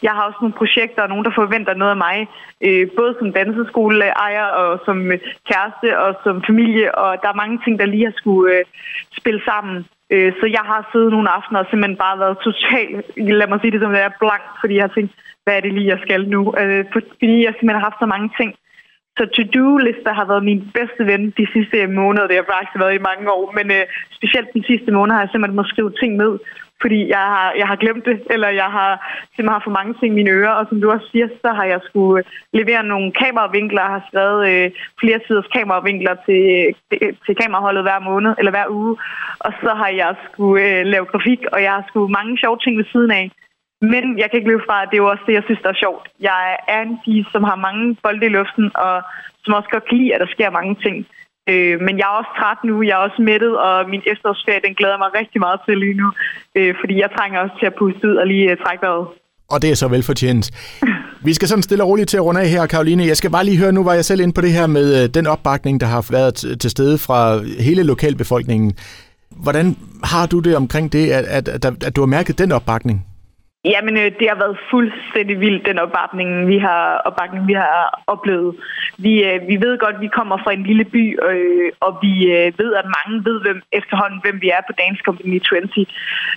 Jeg 0.05 0.11
har 0.15 0.23
også 0.27 0.39
nogle 0.41 0.59
projekter 0.61 1.01
og 1.03 1.09
nogen, 1.09 1.25
der 1.25 1.39
forventer 1.41 1.73
noget 1.73 1.95
af 1.97 2.01
mig. 2.07 2.17
Øh, 2.65 2.83
både 2.99 3.15
som 3.19 3.33
danseskoleejer 3.39 4.45
og 4.61 4.71
som 4.85 4.97
øh, 5.11 5.19
kæreste 5.49 5.87
og 6.03 6.11
som 6.23 6.43
familie. 6.49 6.87
Og 7.03 7.11
der 7.21 7.29
er 7.29 7.41
mange 7.41 7.57
ting, 7.63 7.73
der 7.79 7.85
lige 7.85 8.05
har 8.09 8.15
skulle 8.21 8.53
spille 9.19 9.41
sammen. 9.49 9.85
Så 10.39 10.45
jeg 10.57 10.65
har 10.71 10.89
siddet 10.91 11.11
nogle 11.11 11.29
aftener 11.29 11.59
og 11.59 11.67
simpelthen 11.69 11.97
bare 12.05 12.19
været 12.19 12.37
totalt, 12.47 13.05
lad 13.39 13.47
mig 13.47 13.59
sige 13.59 13.71
det 13.71 13.81
som 13.81 13.91
det 13.91 14.01
er, 14.01 14.17
blank, 14.19 14.43
fordi 14.61 14.73
jeg 14.75 14.83
har 14.83 14.95
tænkt, 14.95 15.13
hvad 15.43 15.53
er 15.57 15.61
det 15.61 15.73
lige, 15.73 15.91
jeg 15.93 15.99
skal 16.05 16.21
nu? 16.35 16.41
Fordi 16.93 17.35
jeg 17.45 17.53
simpelthen 17.53 17.79
har 17.79 17.89
haft 17.89 17.99
så 17.99 18.05
mange 18.05 18.29
ting, 18.39 18.55
så 19.17 19.23
to-do-lister 19.35 20.13
har 20.13 20.25
været 20.25 20.43
min 20.43 20.61
bedste 20.73 21.01
ven 21.11 21.23
de 21.39 21.47
sidste 21.53 21.87
måneder. 21.87 22.27
Det 22.27 22.35
har 22.35 22.53
faktisk 22.53 22.79
været 22.83 22.95
i 22.95 23.07
mange 23.09 23.31
år, 23.31 23.45
men 23.57 23.67
øh, 23.77 23.83
specielt 24.17 24.53
den 24.53 24.63
sidste 24.63 24.91
måned 24.91 25.13
har 25.13 25.21
jeg 25.21 25.29
simpelthen 25.31 25.55
måttet 25.55 25.73
skrive 25.73 25.91
ting 26.01 26.11
ned, 26.23 26.33
fordi 26.81 26.99
jeg 27.15 27.25
har, 27.33 27.53
jeg 27.61 27.67
har 27.67 27.75
glemt 27.83 28.05
det, 28.05 28.17
eller 28.29 28.49
jeg 28.61 28.69
har 28.77 28.91
simpelthen 29.35 29.57
har 29.57 29.65
for 29.67 29.77
mange 29.79 29.93
ting 29.93 30.09
i 30.11 30.17
mine 30.19 30.31
ører. 30.39 30.55
Og 30.59 30.65
som 30.69 30.81
du 30.81 30.91
også 30.91 31.07
siger, 31.11 31.27
så 31.43 31.49
har 31.57 31.65
jeg 31.73 31.79
skulle 31.83 32.19
øh, 32.19 32.25
levere 32.59 32.83
nogle 32.83 33.11
kameravinkler, 33.11 33.81
og 33.81 33.93
har 33.95 34.03
skrevet 34.09 34.41
øh, 34.51 34.71
flere 35.01 35.19
siders 35.27 35.49
kameravinkler 35.55 36.15
til, 36.25 36.43
øh, 36.93 37.13
til 37.25 37.35
kameraholdet 37.41 37.83
hver 37.83 37.99
måned, 37.99 38.31
eller 38.39 38.51
hver 38.51 38.67
uge. 38.69 38.97
Og 39.39 39.51
så 39.63 39.71
har 39.81 39.91
jeg 40.01 40.15
skulle 40.27 40.63
øh, 40.69 40.85
lave 40.93 41.05
grafik, 41.05 41.41
og 41.53 41.59
jeg 41.65 41.71
har 41.71 41.83
skulle 41.87 42.11
mange 42.17 42.37
sjove 42.37 42.57
ting 42.63 42.77
ved 42.77 42.85
siden 42.93 43.11
af. 43.11 43.25
Men 43.93 44.05
jeg 44.19 44.27
kan 44.27 44.37
ikke 44.37 44.51
løbe 44.51 44.67
fra, 44.67 44.81
at 44.81 44.87
det 44.89 44.97
er 44.97 45.03
jo 45.05 45.11
også 45.13 45.25
det, 45.27 45.33
jeg 45.39 45.45
synes, 45.45 45.61
der 45.63 45.71
er 45.71 45.83
sjovt. 45.83 46.05
Jeg 46.29 46.41
er 46.75 46.81
en 46.81 46.97
pige, 47.03 47.25
som 47.33 47.43
har 47.49 47.57
mange 47.67 47.85
bolde 48.03 48.25
i 48.25 48.35
luften, 48.37 48.65
og 48.85 48.95
som 49.43 49.53
også 49.57 49.69
godt 49.71 49.87
kan 49.89 49.97
lide, 49.97 50.13
at 50.15 50.21
der 50.23 50.35
sker 50.35 50.49
mange 50.59 50.75
ting. 50.85 50.95
Øh, 51.51 51.75
men 51.85 51.93
jeg 51.99 52.05
er 52.09 52.17
også 52.19 52.31
træt 52.39 52.59
nu, 52.69 52.75
jeg 52.87 52.95
er 52.97 53.05
også 53.07 53.21
mættet, 53.29 53.53
og 53.65 53.89
min 53.93 54.03
efterårsferie, 54.11 54.65
den 54.67 54.75
glæder 54.79 54.97
mig 55.03 55.09
rigtig 55.19 55.39
meget 55.45 55.59
til 55.65 55.77
lige 55.77 55.97
nu. 56.01 56.07
Øh, 56.57 56.75
fordi 56.79 56.95
jeg 57.03 57.09
trænger 57.17 57.39
også 57.39 57.55
til 57.59 57.65
at 57.71 57.75
puste 57.79 58.07
ud 58.09 58.15
og 58.15 58.27
lige 58.27 58.51
uh, 58.51 58.57
trække 58.63 58.81
vejret. 58.85 59.07
Og 59.49 59.61
det 59.61 59.69
er 59.71 59.75
så 59.75 59.87
velfortjent. 59.87 60.45
Vi 61.27 61.33
skal 61.33 61.47
sådan 61.47 61.63
stille 61.63 61.83
og 61.83 61.89
roligt 61.89 62.09
til 62.09 62.17
at 62.17 62.23
runde 62.23 62.41
af 62.41 62.47
her, 62.47 62.65
Karoline. 62.65 63.07
Jeg 63.07 63.17
skal 63.17 63.31
bare 63.31 63.45
lige 63.45 63.57
høre, 63.57 63.71
nu 63.71 63.83
var 63.83 63.93
jeg 63.93 64.05
selv 64.05 64.21
inde 64.21 64.33
på 64.33 64.41
det 64.41 64.51
her 64.51 64.67
med 64.67 65.03
øh, 65.03 65.09
den 65.09 65.27
opbakning, 65.27 65.81
der 65.81 65.87
har 65.87 66.07
været 66.11 66.59
til 66.61 66.69
stede 66.69 66.97
fra 66.97 67.41
hele 67.59 67.83
lokalbefolkningen. 67.83 68.73
Hvordan 69.43 69.77
har 70.03 70.25
du 70.25 70.39
det 70.39 70.55
omkring 70.55 70.93
det, 70.93 71.11
at, 71.11 71.25
at, 71.25 71.47
at, 71.47 71.83
at 71.83 71.95
du 71.95 72.01
har 72.01 72.05
mærket 72.07 72.37
den 72.37 72.51
opbakning? 72.51 73.05
Jamen, 73.71 73.97
øh, 73.97 74.11
det 74.19 74.27
har 74.29 74.39
været 74.43 74.57
fuldstændig 74.71 75.39
vildt, 75.39 75.65
den 75.65 75.79
opbakning, 75.79 76.47
vi 76.47 76.57
har, 76.57 77.01
opbakning, 77.07 77.47
vi 77.47 77.53
har 77.53 78.03
oplevet. 78.07 78.55
Vi, 78.97 79.23
øh, 79.23 79.47
vi 79.47 79.55
ved 79.65 79.77
godt, 79.77 79.95
at 79.95 80.01
vi 80.01 80.07
kommer 80.07 80.37
fra 80.43 80.53
en 80.53 80.63
lille 80.63 80.85
by, 80.85 81.03
øh, 81.29 81.71
og 81.79 81.91
vi 82.01 82.13
øh, 82.37 82.47
ved, 82.59 82.71
at 82.81 82.85
mange 82.97 83.25
ved 83.27 83.41
hvem, 83.41 83.61
efterhånden, 83.71 84.19
hvem 84.23 84.41
vi 84.41 84.49
er 84.49 84.61
på 84.67 84.73
Dance 84.81 85.01
Company 85.05 85.39
20. 85.41 85.85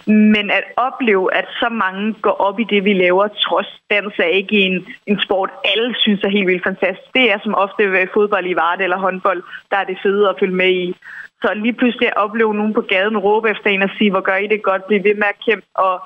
Men 0.07 0.51
at 0.59 0.65
opleve, 0.77 1.35
at 1.35 1.47
så 1.61 1.69
mange 1.69 2.13
går 2.13 2.37
op 2.47 2.61
i 2.61 2.67
det, 2.73 2.85
vi 2.85 2.93
laver, 2.93 3.29
trods 3.29 3.71
dans 3.91 4.15
er 4.19 4.33
ikke 4.41 4.57
en, 4.67 4.87
en 5.07 5.21
sport, 5.21 5.51
alle 5.65 5.95
synes 5.99 6.21
er 6.25 6.37
helt 6.37 6.47
vildt 6.47 6.69
fantastisk. 6.71 7.15
Det 7.15 7.33
er 7.33 7.39
som 7.45 7.55
ofte 7.55 7.93
ved 7.93 8.07
fodbold 8.15 8.47
i 8.47 8.57
Varde 8.57 8.85
eller 8.85 8.99
håndbold, 8.99 9.43
der 9.71 9.77
er 9.77 9.85
det 9.85 9.99
fede 10.03 10.29
at 10.29 10.37
følge 10.41 10.55
med 10.55 10.71
i. 10.71 10.95
Så 11.43 11.49
lige 11.55 11.73
pludselig 11.73 12.09
at 12.09 12.17
opleve 12.17 12.55
nogen 12.55 12.75
på 12.75 12.81
gaden 12.81 13.19
råbe 13.19 13.51
efter 13.51 13.71
en 13.71 13.83
og 13.83 13.91
sige, 13.99 14.11
hvor 14.11 14.21
gør 14.21 14.37
I 14.37 14.47
det 14.47 14.63
godt, 14.63 14.87
bliv 14.87 15.05
ved 15.05 15.15
med 15.15 15.33
at 15.35 15.45
kæmpe, 15.47 15.67
og 15.75 16.01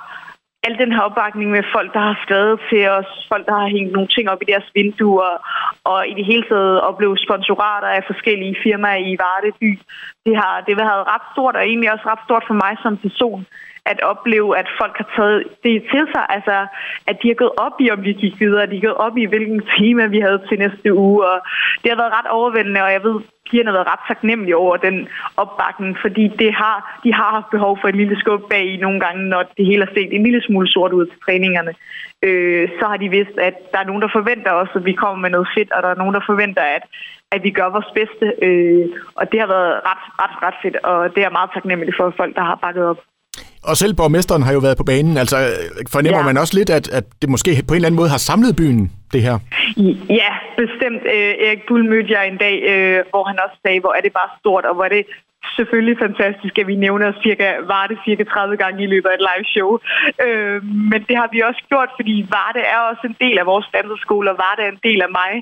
al 0.66 0.78
den 0.82 0.92
her 0.92 1.02
opbakning 1.08 1.50
med 1.50 1.62
folk, 1.74 1.90
der 1.96 2.02
har 2.08 2.16
skrevet 2.24 2.60
til 2.70 2.82
os, 2.98 3.10
folk, 3.32 3.44
der 3.46 3.56
har 3.60 3.68
hængt 3.76 3.92
nogle 3.92 4.08
ting 4.14 4.30
op 4.32 4.42
i 4.42 4.50
deres 4.52 4.68
vinduer, 4.74 5.32
og 5.84 6.08
i 6.10 6.14
det 6.18 6.24
hele 6.30 6.44
taget 6.50 6.80
opleve 6.80 7.16
sponsorater 7.26 7.88
af 7.88 8.02
forskellige 8.10 8.56
firmaer 8.62 9.00
i 9.10 9.16
Varde 9.22 9.52
by. 9.60 9.70
Det 10.26 10.34
har, 10.40 10.54
det 10.66 10.72
har 10.74 10.82
været 10.84 11.06
ret 11.14 11.26
stort, 11.32 11.56
og 11.56 11.62
egentlig 11.62 11.92
også 11.92 12.06
ret 12.12 12.24
stort 12.26 12.44
for 12.46 12.56
mig 12.64 12.72
som 12.82 12.96
person, 12.96 13.46
at 13.86 14.02
opleve, 14.02 14.58
at 14.58 14.68
folk 14.80 14.96
har 14.96 15.08
taget 15.16 15.44
det 15.64 15.82
til 15.92 16.04
sig, 16.14 16.24
altså 16.28 16.66
at 17.06 17.16
de 17.22 17.28
har 17.28 17.34
gået 17.34 17.54
op 17.56 17.76
i, 17.80 17.90
om 17.90 18.04
vi 18.04 18.12
gik 18.12 18.40
videre, 18.40 18.66
de 18.66 18.80
har 18.80 18.86
gået 18.88 19.04
op 19.06 19.16
i, 19.16 19.24
hvilken 19.24 19.62
tema 19.78 20.06
vi 20.06 20.20
havde 20.20 20.40
til 20.48 20.58
næste 20.58 20.94
uge, 20.94 21.18
og 21.30 21.36
det 21.82 21.90
har 21.90 21.98
været 22.02 22.16
ret 22.18 22.30
overvældende, 22.38 22.82
og 22.82 22.92
jeg 22.92 23.02
ved, 23.04 23.16
pigerne 23.50 23.70
har 23.70 23.78
været 23.78 23.92
ret 23.92 24.06
taknemmelige 24.08 24.56
over 24.56 24.76
den 24.76 25.08
opbakning, 25.36 25.92
fordi 26.04 26.24
det 26.28 26.50
har, 26.54 27.00
de 27.04 27.10
har 27.14 27.30
haft 27.36 27.50
behov 27.50 27.78
for 27.80 27.88
et 27.88 27.96
lille 27.96 28.16
skub 28.20 28.42
bag 28.50 28.64
i 28.74 28.76
nogle 28.76 29.00
gange, 29.00 29.22
når 29.32 29.42
det 29.56 29.66
hele 29.66 29.84
har 29.84 29.92
set 29.94 30.14
en 30.14 30.22
lille 30.22 30.42
smule 30.42 30.68
sort 30.68 30.92
ud 30.92 31.06
til 31.06 31.18
træningerne. 31.24 31.72
Øh, 32.26 32.68
så 32.78 32.84
har 32.90 32.96
de 32.96 33.08
vidst, 33.08 33.36
at 33.38 33.56
der 33.72 33.78
er 33.78 33.88
nogen, 33.90 34.02
der 34.02 34.16
forventer 34.18 34.52
os, 34.52 34.68
at 34.74 34.84
vi 34.84 34.92
kommer 34.92 35.18
med 35.22 35.30
noget 35.30 35.48
fedt, 35.56 35.72
og 35.72 35.82
der 35.82 35.88
er 35.88 36.00
nogen, 36.02 36.14
der 36.14 36.28
forventer, 36.30 36.62
at, 36.62 36.84
at 37.34 37.42
vi 37.42 37.50
gør 37.50 37.68
vores 37.76 37.90
bedste. 37.94 38.26
Øh, 38.46 38.86
og 39.14 39.32
det 39.32 39.40
har 39.40 39.46
været 39.46 39.72
ret, 39.90 40.04
ret, 40.22 40.34
ret 40.44 40.58
fedt, 40.62 40.76
og 40.76 41.14
det 41.14 41.22
er 41.24 41.36
meget 41.38 41.50
taknemmelig 41.54 41.94
for 41.96 42.14
folk, 42.16 42.36
der 42.36 42.44
har 42.50 42.58
bakket 42.66 42.84
op. 42.86 43.00
Og 43.70 43.76
selv 43.76 43.94
borgmesteren 43.94 44.42
har 44.42 44.52
jo 44.52 44.58
været 44.58 44.76
på 44.76 44.84
banen. 44.84 45.16
Altså 45.22 45.36
fornemmer 45.92 46.22
ja. 46.22 46.28
man 46.30 46.36
også 46.42 46.54
lidt, 46.58 46.70
at, 46.70 46.86
at 46.98 47.04
det 47.20 47.28
måske 47.34 47.50
på 47.68 47.72
en 47.72 47.76
eller 47.76 47.88
anden 47.88 48.00
måde 48.00 48.14
har 48.14 48.22
samlet 48.30 48.56
byen, 48.56 48.92
det 49.12 49.22
her? 49.26 49.36
Ja, 50.20 50.30
bestemt. 50.62 51.02
Øh, 51.14 51.32
Erik 51.46 51.62
Bull 51.68 51.84
mødte 51.92 52.12
jeg 52.16 52.22
en 52.28 52.38
dag, 52.46 52.56
øh, 52.72 52.98
hvor 53.10 53.24
han 53.30 53.38
også 53.44 53.56
sagde, 53.64 53.80
hvor 53.80 53.92
er 53.98 54.02
det 54.06 54.12
bare 54.12 54.30
stort, 54.40 54.64
og 54.64 54.74
hvor 54.74 54.84
er 54.84 54.94
det 54.98 55.04
selvfølgelig 55.56 55.96
fantastisk, 56.06 56.54
at 56.58 56.66
vi 56.66 56.76
nævner 56.86 57.12
cirka, 57.22 57.46
var 57.72 57.84
det 57.86 57.98
cirka 58.06 58.24
30 58.24 58.56
gange 58.56 58.82
i 58.82 58.86
løbet 58.86 59.08
af 59.08 59.14
et 59.14 59.26
live 59.30 59.46
show. 59.54 59.70
Øh, 60.26 60.58
men 60.90 61.00
det 61.08 61.16
har 61.20 61.28
vi 61.32 61.40
også 61.40 61.62
gjort, 61.68 61.90
fordi 61.98 62.14
Varde 62.34 62.62
er 62.74 62.78
også 62.90 63.04
en 63.10 63.16
del 63.24 63.36
af 63.38 63.46
vores 63.46 63.66
danseskole, 63.76 64.30
og 64.30 64.38
Varde 64.44 64.62
er 64.62 64.72
en 64.72 64.84
del 64.88 65.00
af 65.06 65.10
mig. 65.20 65.32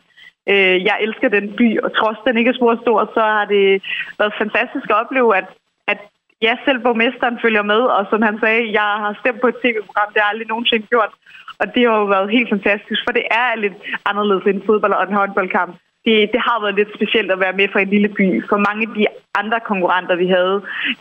Øh, 0.53 0.77
jeg 0.89 0.97
elsker 1.07 1.29
den 1.29 1.47
by, 1.59 1.69
og 1.85 1.91
trods 1.99 2.19
den 2.27 2.39
ikke 2.39 2.53
er 2.53 2.61
så 2.61 2.79
stor, 2.83 3.11
så 3.17 3.23
har 3.37 3.45
det 3.55 3.83
været 4.19 4.39
fantastisk 4.43 4.87
at 4.91 5.01
opleve, 5.03 5.37
at, 5.41 5.49
at 5.93 6.01
ja, 6.43 6.53
selv 6.65 6.79
borgmesteren 6.87 7.39
følger 7.45 7.63
med, 7.73 7.81
og 7.97 8.07
som 8.11 8.23
han 8.23 8.37
sagde, 8.43 8.73
jeg 8.79 8.91
har 9.03 9.17
stemt 9.21 9.41
på 9.41 9.49
et 9.49 9.61
tv-program, 9.63 10.09
det 10.13 10.21
har 10.21 10.27
jeg 10.27 10.33
aldrig 10.33 10.49
nogensinde 10.49 10.87
gjort. 10.87 11.13
Og 11.61 11.67
det 11.75 11.83
har 11.87 11.97
jo 12.01 12.07
været 12.15 12.35
helt 12.37 12.51
fantastisk, 12.55 13.01
for 13.07 13.13
det 13.19 13.27
er 13.31 13.61
lidt 13.65 13.79
anderledes 14.11 14.45
end 14.47 14.63
fodbold 14.67 14.93
og 14.93 15.05
en 15.09 15.19
håndboldkamp. 15.21 15.73
Det, 16.05 16.17
det 16.33 16.41
har 16.49 16.59
været 16.63 16.79
lidt 16.79 16.95
specielt 16.99 17.31
at 17.31 17.41
være 17.45 17.59
med 17.61 17.69
fra 17.73 17.81
en 17.81 17.95
lille 17.95 18.09
by. 18.09 18.27
For 18.51 18.59
mange 18.69 18.83
af 18.89 18.95
de 18.99 19.07
andre 19.41 19.61
konkurrenter, 19.61 20.17
vi 20.17 20.29
havde, 20.37 20.57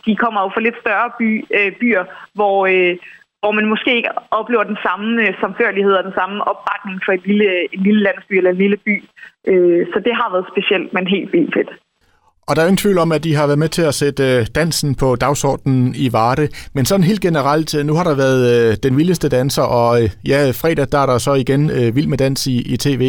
de 0.06 0.16
kommer 0.16 0.40
jo 0.42 0.48
fra 0.54 0.60
lidt 0.60 0.78
større 0.80 1.10
by, 1.18 1.30
øh, 1.56 1.72
byer, 1.80 2.04
hvor, 2.34 2.56
øh, 2.72 2.96
hvor 3.40 3.52
man 3.52 3.66
måske 3.72 3.96
ikke 3.96 4.12
oplever 4.30 4.64
den 4.64 4.78
samme 4.86 5.22
øh, 5.22 5.34
samførlighed 5.40 5.92
og 5.92 6.04
den 6.04 6.18
samme 6.20 6.36
opbakning 6.50 7.00
for 7.04 7.12
et 7.12 7.26
lille, 7.26 7.74
en 7.74 7.82
lille 7.86 8.02
landsby 8.02 8.32
eller 8.32 8.50
en 8.50 8.62
lille 8.64 8.76
by. 8.76 8.96
Øh, 9.50 9.86
så 9.92 9.98
det 10.06 10.14
har 10.20 10.28
været 10.32 10.50
specielt, 10.52 10.92
men 10.92 11.06
helt 11.06 11.32
vildt 11.32 11.54
fedt. 11.54 11.70
Og 12.50 12.56
der 12.56 12.62
er 12.62 12.66
ingen 12.66 12.84
tvivl 12.84 12.98
om, 12.98 13.12
at 13.12 13.24
de 13.24 13.34
har 13.34 13.46
været 13.46 13.58
med 13.58 13.68
til 13.68 13.82
at 13.82 13.94
sætte 13.94 14.22
øh, 14.24 14.46
dansen 14.54 14.94
på 14.94 15.16
dagsordenen 15.16 15.94
i 15.96 16.12
Varde. 16.12 16.48
Men 16.74 16.84
sådan 16.84 17.04
helt 17.04 17.20
generelt, 17.20 17.70
øh, 17.78 17.86
nu 17.86 17.94
har 17.94 18.04
der 18.04 18.16
været 18.24 18.42
øh, 18.54 18.76
den 18.82 18.96
vildeste 18.98 19.28
danser, 19.28 19.62
og 19.62 19.98
ja, 20.28 20.38
fredag 20.60 20.86
der 20.92 20.98
er 20.98 21.06
der 21.06 21.18
så 21.18 21.34
igen 21.34 21.62
vild 21.96 22.06
med 22.06 22.18
dans 22.18 22.46
i, 22.46 22.56
i 22.74 22.76
tv. 22.76 23.02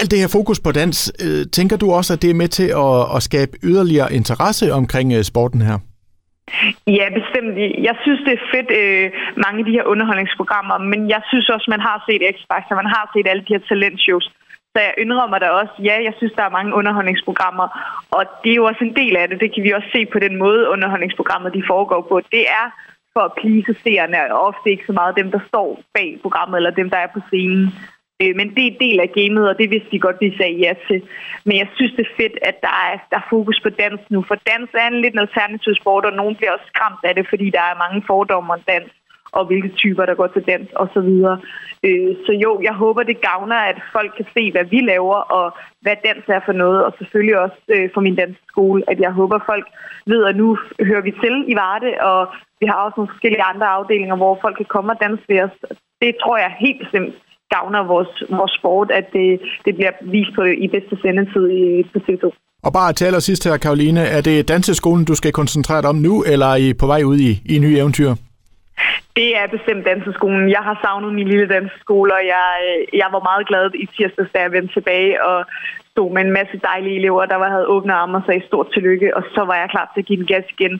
Alt 0.00 0.10
det 0.10 0.18
her 0.18 0.36
fokus 0.38 0.60
på 0.60 0.72
dans, 0.72 1.12
tænker 1.52 1.76
du 1.76 1.92
også, 1.92 2.12
at 2.12 2.22
det 2.22 2.30
er 2.30 2.34
med 2.42 2.48
til 2.48 2.68
at, 2.84 3.16
at 3.16 3.22
skabe 3.28 3.52
yderligere 3.62 4.12
interesse 4.12 4.72
omkring 4.72 5.24
sporten 5.24 5.60
her? 5.62 5.78
Ja, 6.98 7.06
bestemt. 7.20 7.54
Jeg 7.88 7.96
synes, 8.02 8.20
det 8.26 8.32
er 8.38 8.44
fedt, 8.54 8.70
øh, 8.80 9.06
mange 9.44 9.58
af 9.60 9.66
de 9.68 9.76
her 9.76 9.84
underholdningsprogrammer, 9.92 10.76
men 10.92 11.00
jeg 11.14 11.22
synes 11.30 11.48
også, 11.54 11.66
man 11.74 11.82
har 11.88 11.96
set 12.06 12.22
X-Factor, 12.34 12.74
man 12.82 12.90
har 12.96 13.04
set 13.14 13.26
alle 13.30 13.42
de 13.46 13.54
her 13.54 13.62
talentshows. 13.68 14.26
Så 14.72 14.78
jeg 14.86 14.94
indrømmer 14.98 15.38
da 15.38 15.48
også, 15.48 15.74
ja, 15.78 15.96
jeg 16.06 16.14
synes, 16.16 16.32
der 16.32 16.42
er 16.42 16.56
mange 16.58 16.74
underholdningsprogrammer, 16.74 17.66
og 18.10 18.22
det 18.44 18.50
er 18.50 18.60
jo 18.60 18.64
også 18.64 18.84
en 18.84 18.96
del 18.96 19.16
af 19.16 19.28
det. 19.28 19.40
Det 19.40 19.54
kan 19.54 19.64
vi 19.64 19.70
også 19.70 19.88
se 19.92 20.06
på 20.06 20.18
den 20.18 20.36
måde, 20.36 20.68
underholdningsprogrammer 20.68 21.48
de 21.48 21.62
foregår 21.66 22.02
på. 22.10 22.20
Det 22.20 22.44
er 22.60 22.66
for 23.14 23.20
at 23.20 23.36
plise 23.40 23.74
seerne, 23.84 24.34
og 24.34 24.40
ofte 24.48 24.70
ikke 24.70 24.86
så 24.86 24.92
meget 24.92 25.16
dem, 25.16 25.30
der 25.30 25.40
står 25.48 25.80
bag 25.94 26.18
programmet, 26.22 26.56
eller 26.56 26.70
dem, 26.70 26.90
der 26.90 26.96
er 26.96 27.10
på 27.14 27.20
scenen. 27.26 27.66
Øh, 28.22 28.32
men 28.38 28.46
det 28.54 28.62
er 28.62 28.70
en 28.70 28.82
del 28.86 28.98
af 29.00 29.10
gamet, 29.18 29.48
og 29.48 29.58
det 29.58 29.70
vidste 29.70 29.90
de 29.90 30.04
godt, 30.06 30.20
de 30.20 30.36
sagde 30.36 30.58
ja 30.64 30.72
til. 30.88 31.02
Men 31.46 31.54
jeg 31.58 31.68
synes, 31.74 31.92
det 31.96 32.06
er 32.06 32.16
fedt, 32.20 32.36
at 32.42 32.56
der 32.66 32.74
er, 32.88 32.94
der 33.10 33.16
er 33.16 33.30
fokus 33.30 33.60
på 33.62 33.70
dans 33.82 34.00
nu, 34.10 34.24
for 34.28 34.36
dans 34.50 34.70
er 34.74 34.86
en 34.88 35.00
lidt 35.00 35.14
en 35.14 35.26
alternativ 35.26 35.74
sport, 35.80 36.04
og 36.04 36.12
nogen 36.12 36.36
bliver 36.36 36.52
også 36.52 36.68
skræmt 36.72 37.04
af 37.08 37.14
det, 37.14 37.26
fordi 37.28 37.46
der 37.50 37.64
er 37.70 37.82
mange 37.84 38.02
fordomme 38.06 38.52
om 38.52 38.60
dans 38.72 38.92
og 39.32 39.46
hvilke 39.46 39.70
typer, 39.82 40.04
der 40.06 40.14
går 40.14 40.26
til 40.26 40.42
dans 40.52 40.68
osv. 40.82 41.10
Øh, 41.86 42.10
så 42.26 42.32
jo, 42.44 42.50
jeg 42.68 42.74
håber, 42.82 43.02
det 43.02 43.26
gavner, 43.28 43.60
at 43.70 43.78
folk 43.92 44.12
kan 44.16 44.26
se, 44.36 44.52
hvad 44.52 44.64
vi 44.64 44.80
laver, 44.92 45.18
og 45.38 45.46
hvad 45.80 45.96
dans 46.06 46.24
er 46.28 46.40
for 46.46 46.52
noget, 46.52 46.84
og 46.86 46.92
selvfølgelig 46.98 47.38
også 47.44 47.60
øh, 47.74 47.88
for 47.94 48.00
min 48.00 48.16
dansskole, 48.16 48.82
at 48.90 48.98
jeg 49.00 49.12
håber, 49.20 49.38
folk 49.46 49.66
ved, 50.06 50.24
at 50.24 50.36
nu 50.36 50.58
hører 50.88 51.04
vi 51.08 51.12
til 51.22 51.34
i 51.52 51.54
Varde, 51.60 51.92
og 52.10 52.20
vi 52.60 52.66
har 52.66 52.78
også 52.84 52.96
nogle 52.96 53.12
forskellige 53.12 53.48
andre 53.52 53.66
afdelinger, 53.66 54.16
hvor 54.16 54.38
folk 54.44 54.56
kan 54.56 54.72
komme 54.74 54.92
og 54.92 55.00
danse 55.04 55.24
ved 55.28 55.40
os. 55.46 55.56
Det 56.02 56.12
tror 56.22 56.36
jeg 56.36 56.60
helt 56.64 56.80
bestemt 56.82 57.14
gavner 57.54 57.82
vores, 57.92 58.12
vores 58.38 58.52
sport, 58.58 58.88
at 58.90 59.06
det, 59.16 59.28
det 59.64 59.72
bliver 59.78 59.92
vist 60.14 60.32
på, 60.36 60.42
i 60.64 60.66
bedste 60.74 60.94
sendetid 61.02 61.44
i, 61.60 61.62
på 61.92 61.98
TV2. 62.06 62.24
Og 62.66 62.72
bare 62.72 62.92
til 62.92 63.04
allersidst 63.04 63.44
her, 63.48 63.56
Karoline, 63.56 64.00
er 64.00 64.20
det 64.20 64.48
danseskolen, 64.48 65.04
du 65.04 65.14
skal 65.14 65.32
koncentrere 65.32 65.82
dig 65.82 65.88
om 65.88 65.96
nu, 65.96 66.14
eller 66.32 66.46
er 66.46 66.56
I 66.56 66.74
på 66.74 66.86
vej 66.86 67.02
ud 67.02 67.18
i, 67.28 67.30
i 67.54 67.58
nye 67.58 67.78
eventyr? 67.78 68.10
Det 69.16 69.28
er 69.40 69.46
bestemt 69.56 69.84
danseskolen. 69.90 70.50
Jeg 70.56 70.62
har 70.68 70.76
savnet 70.84 71.14
min 71.14 71.28
lille 71.28 71.48
danseskole, 71.54 72.14
og 72.18 72.22
jeg, 72.34 72.48
øh, 72.68 72.98
jeg 73.00 73.08
var 73.14 73.22
meget 73.30 73.48
glad 73.50 73.64
i 73.74 73.86
tirsdags, 73.86 74.32
da 74.32 74.38
jeg 74.42 74.52
vendte 74.52 74.74
tilbage 74.74 75.24
og 75.24 75.38
stod 75.92 76.12
med 76.12 76.22
en 76.22 76.36
masse 76.38 76.56
dejlige 76.68 76.98
elever, 77.00 77.26
der 77.26 77.36
var, 77.36 77.48
havde 77.50 77.72
åbne 77.74 77.94
arme 77.94 78.18
og 78.18 78.24
sagde 78.26 78.46
stort 78.46 78.68
tillykke, 78.74 79.16
og 79.16 79.22
så 79.34 79.42
var 79.44 79.56
jeg 79.56 79.70
klar 79.70 79.86
til 79.88 80.00
at 80.00 80.06
give 80.06 80.20
den 80.20 80.30
gas 80.32 80.44
igen. 80.56 80.74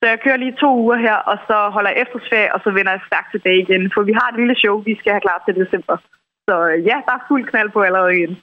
Så 0.00 0.04
jeg 0.12 0.20
kører 0.24 0.42
lige 0.42 0.60
to 0.60 0.70
uger 0.84 0.98
her, 1.06 1.16
og 1.30 1.36
så 1.48 1.56
holder 1.74 1.90
jeg 1.90 2.00
efterårsferie, 2.02 2.54
og 2.54 2.60
så 2.64 2.70
vender 2.70 2.92
jeg 2.92 3.00
stærkt 3.06 3.30
tilbage 3.30 3.60
igen. 3.64 3.90
For 3.94 4.02
vi 4.02 4.12
har 4.12 4.28
et 4.28 4.40
lille 4.40 4.56
show, 4.62 4.74
vi 4.88 4.94
skal 4.98 5.12
have 5.12 5.26
klar 5.26 5.42
til 5.42 5.54
december. 5.62 5.96
Så 6.48 6.54
øh, 6.68 6.78
ja, 6.90 6.96
der 7.06 7.14
er 7.16 7.26
fuld 7.28 7.44
knald 7.50 7.70
på 7.70 7.80
allerede 7.82 8.16
igen. 8.18 8.34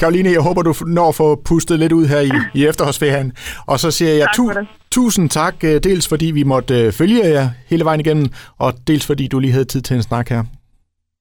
Karoline, 0.00 0.30
jeg 0.30 0.40
håber, 0.40 0.62
du 0.62 0.74
når 0.86 1.08
at 1.08 1.14
få 1.14 1.42
pustet 1.44 1.78
lidt 1.78 1.92
ud 1.92 2.06
her 2.06 2.20
i, 2.20 2.30
i 2.60 2.66
efterårsferien. 2.66 3.32
Og 3.66 3.80
så 3.80 3.90
siger 3.90 4.12
jeg 4.12 4.26
tu- 4.36 4.52
tusind 4.90 5.30
tak, 5.30 5.54
øh, 5.64 5.80
dels 5.84 6.08
fordi 6.08 6.26
vi 6.26 6.42
måtte 6.42 6.74
øh, 6.86 6.92
følge 6.92 7.28
jer 7.28 7.48
hele 7.70 7.84
vejen 7.84 8.00
igennem, 8.00 8.26
og 8.58 8.72
dels 8.86 9.06
fordi 9.06 9.28
du 9.28 9.38
lige 9.38 9.52
havde 9.52 9.64
tid 9.64 9.82
til 9.82 9.96
en 9.96 10.02
snak 10.02 10.28
her. 10.28 10.42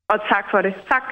Og 0.10 0.18
tak 0.32 0.46
for 0.52 0.62
det. 0.62 0.74
Tak. 0.92 1.04